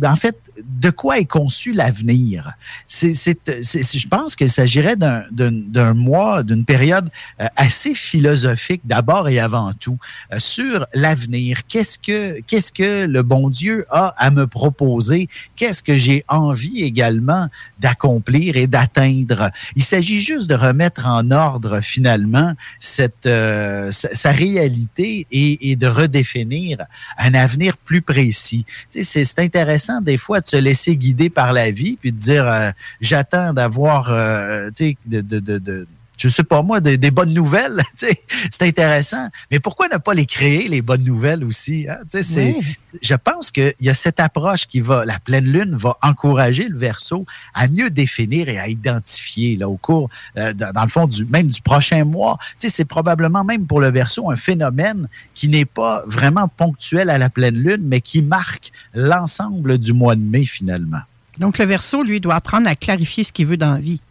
en 0.03 0.15
fait, 0.15 0.37
de 0.63 0.89
quoi 0.89 1.19
est 1.19 1.25
conçu 1.25 1.73
l'avenir? 1.73 2.53
C'est, 2.87 3.13
je 3.13 4.07
pense 4.07 4.35
qu'il 4.35 4.49
s'agirait 4.49 4.95
d'un 4.95 5.93
mois, 5.93 6.43
d'une 6.43 6.65
période 6.65 7.09
euh, 7.41 7.45
assez 7.55 7.93
philosophique 7.93 8.81
d'abord 8.85 9.29
et 9.29 9.39
avant 9.39 9.73
tout 9.73 9.97
euh, 10.33 10.39
sur 10.39 10.85
l'avenir. 10.93 11.65
Qu'est-ce 11.67 11.99
que 11.99 12.41
que 12.71 13.05
le 13.05 13.21
bon 13.23 13.49
Dieu 13.49 13.85
a 13.89 14.13
à 14.17 14.29
me 14.31 14.47
proposer? 14.47 15.29
Qu'est-ce 15.55 15.83
que 15.83 15.97
j'ai 15.97 16.23
envie 16.27 16.81
également 16.83 17.47
d'accomplir 17.79 18.57
et 18.57 18.67
d'atteindre? 18.67 19.51
Il 19.75 19.83
s'agit 19.83 20.21
juste 20.21 20.49
de 20.49 20.55
remettre 20.55 21.07
en 21.07 21.31
ordre 21.31 21.81
finalement 21.81 22.53
cette 22.79 23.25
euh, 23.25 23.91
sa, 23.91 24.31
réalité 24.31 25.27
et, 25.31 25.71
et, 25.71 25.75
de 25.75 25.87
redéfinir 25.87 26.85
un 27.17 27.33
avenir 27.33 27.77
plus 27.77 28.01
précis. 28.01 28.65
c'est 28.89 29.39
intéressant 29.39 30.01
des 30.01 30.17
fois 30.17 30.41
de 30.41 30.45
se 30.49 30.57
laisser 30.57 30.95
guider 30.95 31.29
par 31.29 31.53
la 31.53 31.71
vie, 31.71 31.97
puis 31.99 32.11
de 32.11 32.17
dire 32.17 32.47
euh, 32.47 32.71
j'attends 33.01 33.53
d'avoir, 33.53 34.11
euh, 34.11 34.69
tu 34.75 34.89
sais, 34.89 34.97
de, 35.05 35.87
je 36.19 36.27
sais 36.27 36.43
pas 36.43 36.61
moi, 36.61 36.81
des, 36.81 37.11
bonnes 37.11 37.33
nouvelles. 37.33 37.81
c'est 37.95 38.61
intéressant. 38.61 39.29
Mais 39.49 39.59
pourquoi 39.59 39.87
ne 39.87 39.97
pas 39.97 40.13
les 40.13 40.25
créer, 40.25 40.67
les 40.67 40.81
bonnes 40.81 41.03
nouvelles 41.03 41.43
aussi? 41.43 41.87
Hein? 41.89 41.97
C'est, 42.09 42.55
Je 43.01 43.15
pense 43.15 43.51
qu'il 43.51 43.73
y 43.79 43.89
a 43.89 43.93
cette 43.93 44.19
approche 44.19 44.67
qui 44.67 44.81
va, 44.81 45.05
la 45.05 45.17
pleine 45.19 45.45
lune 45.45 45.75
va 45.75 45.97
encourager 46.01 46.67
le 46.67 46.77
verso 46.77 47.25
à 47.53 47.67
mieux 47.67 47.89
définir 47.89 48.49
et 48.49 48.59
à 48.59 48.67
identifier 48.67 49.55
là, 49.55 49.69
au 49.69 49.77
cours, 49.77 50.09
euh, 50.37 50.53
dans 50.53 50.83
le 50.83 50.89
fond, 50.89 51.07
du, 51.07 51.25
même 51.25 51.47
du 51.47 51.61
prochain 51.61 52.03
mois. 52.03 52.37
C'est 52.57 52.85
probablement 52.85 53.45
même 53.45 53.65
pour 53.65 53.79
le 53.79 53.89
verso 53.89 54.29
un 54.29 54.35
phénomène 54.35 55.07
qui 55.33 55.47
n'est 55.47 55.65
pas 55.65 56.03
vraiment 56.05 56.49
ponctuel 56.49 57.09
à 57.09 57.17
la 57.17 57.29
pleine 57.29 57.55
lune, 57.55 57.81
mais 57.83 58.01
qui 58.01 58.21
marque 58.21 58.71
l'ensemble 58.93 59.77
du 59.77 59.93
mois 59.93 60.15
de 60.15 60.21
mai 60.21 60.45
finalement. 60.45 60.99
Donc 61.37 61.57
le 61.57 61.65
verso, 61.65 62.03
lui, 62.03 62.19
doit 62.19 62.35
apprendre 62.35 62.67
à 62.67 62.75
clarifier 62.75 63.23
ce 63.23 63.31
qu'il 63.31 63.45
veut 63.45 63.57
dans 63.57 63.73
la 63.73 63.79
vie. 63.79 64.01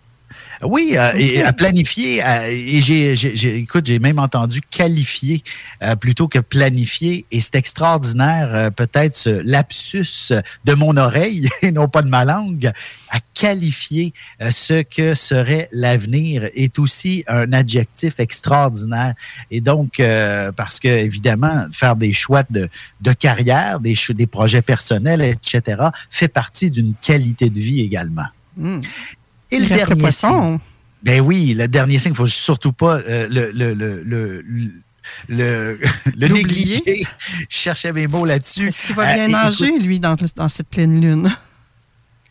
Oui, 0.63 0.95
euh, 0.97 1.13
et 1.17 1.43
à 1.43 1.53
planifier. 1.53 2.25
Euh, 2.25 2.49
et 2.51 2.81
j'ai, 2.81 3.57
écoute, 3.57 3.87
j'ai 3.87 3.99
même 3.99 4.19
entendu 4.19 4.61
qualifier 4.61 5.43
euh, 5.83 5.97
plutôt 5.97 6.29
que 6.29 6.39
planifier. 6.39 7.27
Et 7.31 7.41
c'est 7.41 7.55
extraordinaire, 7.55 8.71
peut-être 8.73 9.15
ce 9.15 9.31
lapsus 9.31 10.33
de 10.65 10.75
mon 10.75 10.97
oreille 10.97 11.49
et 11.63 11.73
non 11.73 11.89
pas 11.89 12.03
de 12.03 12.09
ma 12.09 12.25
langue, 12.25 12.73
à 13.11 13.19
qualifier 13.35 14.13
ce 14.51 14.83
que 14.83 15.15
serait 15.15 15.69
l'avenir 15.73 16.49
est 16.55 16.79
aussi 16.79 17.25
un 17.29 17.53
adjectif 17.53 18.21
extraordinaire. 18.21 19.15
Et 19.51 19.61
donc, 19.61 20.03
parce 20.57 20.81
que 20.81 20.89
évidemment, 20.89 21.67
faire 21.73 21.97
des 21.97 22.13
choix 22.13 22.43
de, 22.51 22.69
de 23.01 23.13
carrière, 23.13 23.81
des, 23.81 23.95
des 24.11 24.27
projets 24.27 24.63
personnels, 24.63 25.23
etc., 25.23 25.89
fait 26.11 26.29
partie 26.29 26.71
d'une 26.71 26.95
qualité 26.95 27.51
de 27.51 27.61
vie 27.61 27.81
également. 27.81 28.27
Hmm. 28.57 28.81
Et 29.51 29.61
le 29.61 29.67
dernier 29.67 29.97
poisson. 29.97 30.61
ben 31.03 31.21
oui, 31.21 31.55
le 31.55 31.69
dernier 31.69 31.99
signe, 31.99 32.11
il 32.11 32.13
ne 32.13 32.17
faut 32.17 32.27
surtout 32.27 32.73
pas 32.73 32.97
euh, 32.99 33.29
le, 33.31 33.51
le, 33.53 33.75
le, 33.75 34.03
le 34.03 34.45
le, 35.29 35.79
le 36.17 36.29
négliger. 36.29 37.07
Je 37.49 37.57
cherchais 37.57 37.93
mes 37.93 38.07
mots 38.07 38.25
là-dessus. 38.25 38.69
Est-ce 38.69 38.83
qu'il 38.83 38.95
va 38.95 39.15
bien 39.15 39.25
euh, 39.25 39.29
nager, 39.29 39.79
lui, 39.79 40.01
dans, 40.01 40.15
dans, 40.37 40.49
cette 40.49 40.69
pleine 40.69 41.01
lune? 41.01 41.35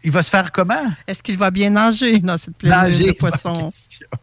Il 0.03 0.12
va 0.12 0.21
se 0.21 0.30
faire 0.30 0.51
comment? 0.51 0.91
Est-ce 1.08 1.23
qu'il 1.23 1.38
va 1.38 1.51
bien 1.51 1.71
nager 1.71 2.19
dans 2.19 2.38
cette 2.38 2.56
pleine 2.56 2.88
lune 2.89 3.08
de 3.08 3.12
poisson? 3.19 3.71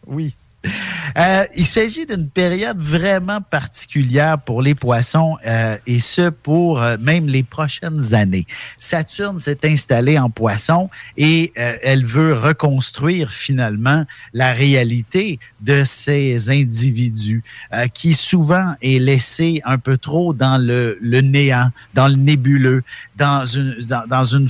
Oui. 0.06 0.34
Euh, 1.16 1.44
il 1.56 1.64
s'agit 1.64 2.06
d'une 2.06 2.28
période 2.28 2.80
vraiment 2.80 3.40
particulière 3.40 4.36
pour 4.36 4.62
les 4.62 4.74
poissons 4.74 5.36
euh, 5.46 5.76
et 5.86 6.00
ce 6.00 6.28
pour 6.28 6.82
euh, 6.82 6.96
même 6.98 7.28
les 7.28 7.44
prochaines 7.44 8.14
années. 8.14 8.48
Saturne 8.78 9.38
s'est 9.38 9.60
installée 9.62 10.18
en 10.18 10.28
poisson 10.28 10.90
et 11.16 11.52
elle 11.54 12.04
veut 12.04 12.34
reconstruire 12.34 13.30
finalement 13.30 14.04
la 14.32 14.52
réalité 14.52 15.38
de 15.60 15.84
ces 15.84 16.50
individus 16.50 17.44
qui 17.92 18.14
souvent 18.14 18.74
est 18.82 18.98
laissé 18.98 19.62
un 19.64 19.78
peu 19.78 19.96
trop 19.96 20.34
dans 20.34 20.58
le, 20.58 20.98
néant, 21.20 21.70
dans 21.94 22.08
le 22.08 22.16
nébuleux, 22.16 22.82
dans 23.14 23.44
une, 23.44 23.76
dans 24.08 24.24
une 24.24 24.48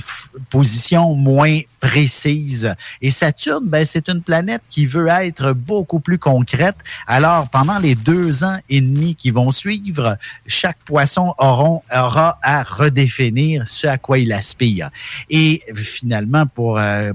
position 0.49 1.13
moins 1.13 1.59
précise. 1.79 2.73
Et 3.01 3.11
Saturne, 3.11 3.67
ben, 3.67 3.85
c'est 3.85 4.09
une 4.09 4.21
planète 4.21 4.63
qui 4.69 4.87
veut 4.87 5.07
être 5.07 5.53
beaucoup 5.53 5.99
plus 6.05 6.19
concrète. 6.19 6.77
Alors, 7.07 7.49
pendant 7.49 7.79
les 7.79 7.95
deux 7.95 8.45
ans 8.45 8.57
et 8.69 8.79
demi 8.79 9.15
qui 9.15 9.31
vont 9.31 9.51
suivre, 9.51 10.17
chaque 10.47 10.77
poisson 10.85 11.33
aura 11.39 12.39
à 12.41 12.63
redéfinir 12.63 13.67
ce 13.67 13.87
à 13.87 13.97
quoi 13.97 14.19
il 14.19 14.31
aspire. 14.31 14.89
Et 15.29 15.63
finalement, 15.75 16.45
pour 16.45 16.77
euh, 16.77 17.11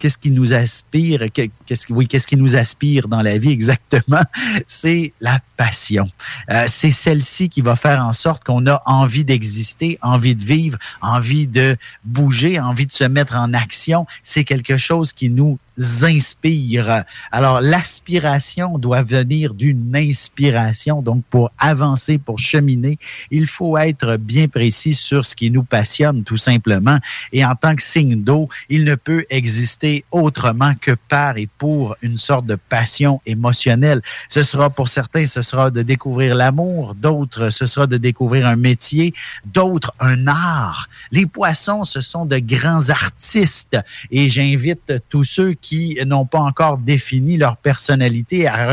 qu'est-ce 0.00 0.18
qui 0.18 0.32
nous 0.32 0.52
aspire, 0.52 1.26
qu'est-ce 1.32 1.92
oui, 1.92 2.08
qu'est-ce 2.08 2.26
qui 2.26 2.36
nous 2.36 2.56
aspire 2.56 3.06
dans 3.06 3.22
la 3.22 3.38
vie 3.38 3.52
exactement, 3.52 4.22
c'est 4.66 5.12
la 5.20 5.38
passion. 5.56 6.10
Euh, 6.50 6.64
c'est 6.66 6.90
celle-ci 6.90 7.48
qui 7.48 7.60
va 7.60 7.76
faire 7.76 8.04
en 8.04 8.12
sorte 8.12 8.42
qu'on 8.42 8.66
a 8.66 8.82
envie 8.86 9.24
d'exister, 9.24 9.98
envie 10.02 10.34
de 10.34 10.44
vivre, 10.44 10.78
envie 11.02 11.46
de 11.46 11.76
bouger, 12.02 12.58
envie 12.58 12.86
de 12.86 12.92
se 12.92 13.04
mettre 13.04 13.36
en 13.36 13.54
action. 13.54 14.06
C'est 14.24 14.44
quelque 14.44 14.78
chose 14.78 15.12
qui 15.12 15.30
nous 15.30 15.58
inspire. 16.02 17.04
Alors, 17.32 17.60
l'aspiration 17.60 18.78
doit 18.78 19.02
venir 19.02 19.54
d'une 19.54 19.94
inspiration. 19.94 21.02
Donc, 21.02 21.24
pour 21.30 21.50
avancer, 21.58 22.18
pour 22.18 22.38
cheminer, 22.38 22.98
il 23.30 23.46
faut 23.46 23.78
être 23.78 24.16
bien 24.16 24.48
précis 24.48 24.94
sur 24.94 25.24
ce 25.24 25.34
qui 25.34 25.50
nous 25.50 25.62
passionne, 25.62 26.22
tout 26.24 26.36
simplement. 26.36 26.98
Et 27.32 27.44
en 27.44 27.54
tant 27.54 27.74
que 27.74 27.82
signe 27.82 28.22
d'eau, 28.22 28.48
il 28.68 28.84
ne 28.84 28.94
peut 28.94 29.24
exister 29.30 30.04
autrement 30.10 30.74
que 30.80 30.92
par 31.08 31.38
et 31.38 31.48
pour 31.58 31.96
une 32.02 32.18
sorte 32.18 32.46
de 32.46 32.56
passion 32.56 33.20
émotionnelle. 33.26 34.02
Ce 34.28 34.42
sera 34.42 34.70
pour 34.70 34.88
certains, 34.88 35.26
ce 35.26 35.42
sera 35.42 35.70
de 35.70 35.82
découvrir 35.82 36.34
l'amour, 36.34 36.94
d'autres, 36.94 37.50
ce 37.50 37.66
sera 37.66 37.86
de 37.86 37.96
découvrir 37.96 38.46
un 38.46 38.56
métier, 38.56 39.14
d'autres, 39.44 39.92
un 40.00 40.26
art. 40.26 40.88
Les 41.12 41.26
poissons, 41.26 41.84
ce 41.84 42.00
sont 42.00 42.26
de 42.26 42.38
grands 42.38 42.90
artistes 42.90 43.78
et 44.10 44.28
j'invite 44.28 44.94
tous 45.08 45.24
ceux 45.24 45.54
qui 45.54 45.69
qui 45.70 45.96
n'ont 46.04 46.26
pas 46.26 46.40
encore 46.40 46.78
défini 46.78 47.36
leur 47.36 47.56
personnalité, 47.56 48.48
à, 48.48 48.66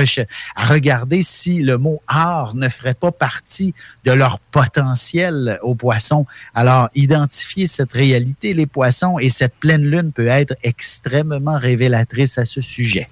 regarder 0.55 1.21
si 1.21 1.61
le 1.61 1.77
mot 1.77 2.01
art 2.07 2.55
ne 2.55 2.69
ferait 2.69 2.95
pas 2.95 3.11
partie 3.11 3.75
de 4.03 4.11
leur 4.11 4.39
potentiel 4.39 5.59
aux 5.61 5.75
poissons. 5.75 6.25
Alors, 6.55 6.89
identifier 6.95 7.67
cette 7.67 7.93
réalité, 7.93 8.55
les 8.55 8.65
poissons, 8.65 9.19
et 9.19 9.29
cette 9.29 9.53
pleine 9.59 9.83
lune 9.83 10.11
peut 10.11 10.25
être 10.25 10.55
extrêmement 10.63 11.59
révélatrice 11.59 12.39
à 12.39 12.45
ce 12.45 12.61
sujet. 12.61 13.07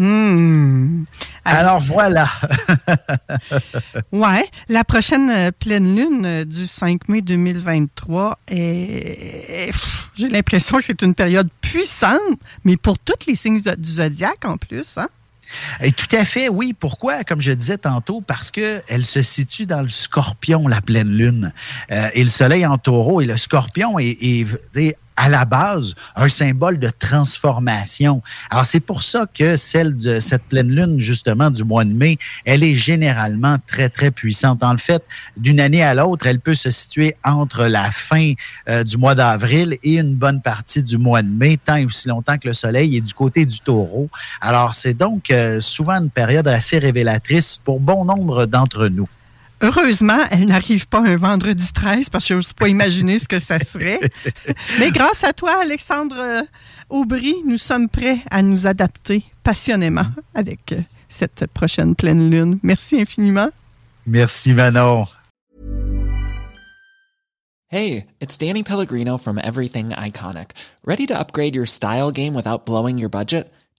Hmm. 0.00 1.04
Alors 1.44 1.78
voilà. 1.80 2.26
ouais, 4.12 4.48
la 4.70 4.82
prochaine 4.82 5.28
euh, 5.28 5.50
pleine 5.50 5.94
lune 5.94 6.24
euh, 6.24 6.44
du 6.46 6.66
5 6.66 7.06
mai 7.10 7.20
2023 7.20 8.38
est, 8.48 9.70
j'ai 10.16 10.28
l'impression 10.30 10.78
que 10.78 10.84
c'est 10.84 11.02
une 11.02 11.14
période 11.14 11.50
puissante, 11.60 12.18
mais 12.64 12.78
pour 12.78 12.98
tous 12.98 13.26
les 13.26 13.36
signes 13.36 13.60
du 13.60 13.90
zodiaque 13.90 14.46
en 14.46 14.56
plus, 14.56 14.96
hein? 14.96 15.08
Et 15.82 15.92
tout 15.92 16.16
à 16.16 16.24
fait, 16.24 16.48
oui. 16.48 16.72
Pourquoi? 16.72 17.22
Comme 17.24 17.42
je 17.42 17.52
disais 17.52 17.76
tantôt, 17.76 18.22
parce 18.22 18.50
que 18.50 18.80
elle 18.88 19.04
se 19.04 19.20
situe 19.20 19.66
dans 19.66 19.82
le 19.82 19.88
scorpion, 19.90 20.66
la 20.66 20.80
pleine 20.80 21.10
lune. 21.10 21.52
Euh, 21.90 22.08
et 22.14 22.22
le 22.22 22.30
soleil 22.30 22.64
en 22.64 22.78
taureau. 22.78 23.20
Et 23.20 23.26
le 23.26 23.36
scorpion 23.36 23.98
est, 23.98 24.16
est 24.22 24.96
à 25.20 25.28
la 25.28 25.44
base 25.44 25.94
un 26.16 26.28
symbole 26.30 26.78
de 26.78 26.88
transformation. 26.88 28.22
Alors 28.50 28.64
c'est 28.64 28.80
pour 28.80 29.02
ça 29.02 29.26
que 29.32 29.56
celle 29.56 29.94
de 29.98 30.18
cette 30.18 30.44
pleine 30.44 30.70
lune 30.70 30.98
justement 30.98 31.50
du 31.50 31.62
mois 31.62 31.84
de 31.84 31.92
mai, 31.92 32.16
elle 32.46 32.62
est 32.62 32.74
généralement 32.74 33.58
très 33.66 33.90
très 33.90 34.10
puissante. 34.10 34.64
En 34.64 34.78
fait, 34.78 35.04
d'une 35.36 35.60
année 35.60 35.82
à 35.82 35.92
l'autre, 35.92 36.26
elle 36.26 36.40
peut 36.40 36.54
se 36.54 36.70
situer 36.70 37.16
entre 37.22 37.66
la 37.66 37.90
fin 37.90 38.32
euh, 38.70 38.82
du 38.82 38.96
mois 38.96 39.14
d'avril 39.14 39.76
et 39.82 39.96
une 39.96 40.14
bonne 40.14 40.40
partie 40.40 40.82
du 40.82 40.96
mois 40.96 41.20
de 41.20 41.28
mai, 41.28 41.58
tant 41.62 41.76
et 41.76 41.84
aussi 41.84 42.08
longtemps 42.08 42.38
que 42.38 42.48
le 42.48 42.54
soleil 42.54 42.96
est 42.96 43.02
du 43.02 43.12
côté 43.12 43.44
du 43.44 43.60
taureau. 43.60 44.08
Alors 44.40 44.72
c'est 44.72 44.94
donc 44.94 45.30
euh, 45.30 45.60
souvent 45.60 46.00
une 46.00 46.10
période 46.10 46.48
assez 46.48 46.78
révélatrice 46.78 47.60
pour 47.62 47.78
bon 47.78 48.06
nombre 48.06 48.46
d'entre 48.46 48.88
nous. 48.88 49.08
Heureusement, 49.62 50.18
elle 50.30 50.46
n'arrive 50.46 50.88
pas 50.88 51.00
un 51.00 51.16
vendredi 51.16 51.70
13 51.72 52.08
parce 52.08 52.24
que 52.24 52.28
je 52.28 52.34
n'ose 52.34 52.52
pas 52.54 52.68
imaginer 52.68 53.18
ce 53.18 53.28
que 53.28 53.38
ça 53.38 53.60
serait. 53.60 54.00
Mais 54.78 54.90
grâce 54.90 55.22
à 55.22 55.34
toi, 55.34 55.52
Alexandre 55.62 56.16
euh, 56.18 56.42
Aubry, 56.88 57.34
nous 57.46 57.58
sommes 57.58 57.88
prêts 57.88 58.20
à 58.30 58.42
nous 58.42 58.66
adapter 58.66 59.24
passionnément 59.42 60.06
avec 60.34 60.72
euh, 60.72 60.80
cette 61.10 61.46
prochaine 61.46 61.94
pleine 61.94 62.30
lune. 62.30 62.58
Merci 62.62 63.00
infiniment. 63.00 63.50
Merci 64.06 64.54
Manon. 64.54 65.06
Hey, 67.68 68.06
it's 68.20 68.36
Danny 68.36 68.64
Pellegrino 68.64 69.18
from 69.18 69.38
Everything 69.38 69.90
Iconic. 69.90 70.52
Ready 70.84 71.06
to 71.06 71.16
upgrade 71.16 71.54
your 71.54 71.66
style 71.66 72.10
game 72.10 72.34
without 72.34 72.66
blowing 72.66 72.98
your 72.98 73.10
budget? 73.10 73.52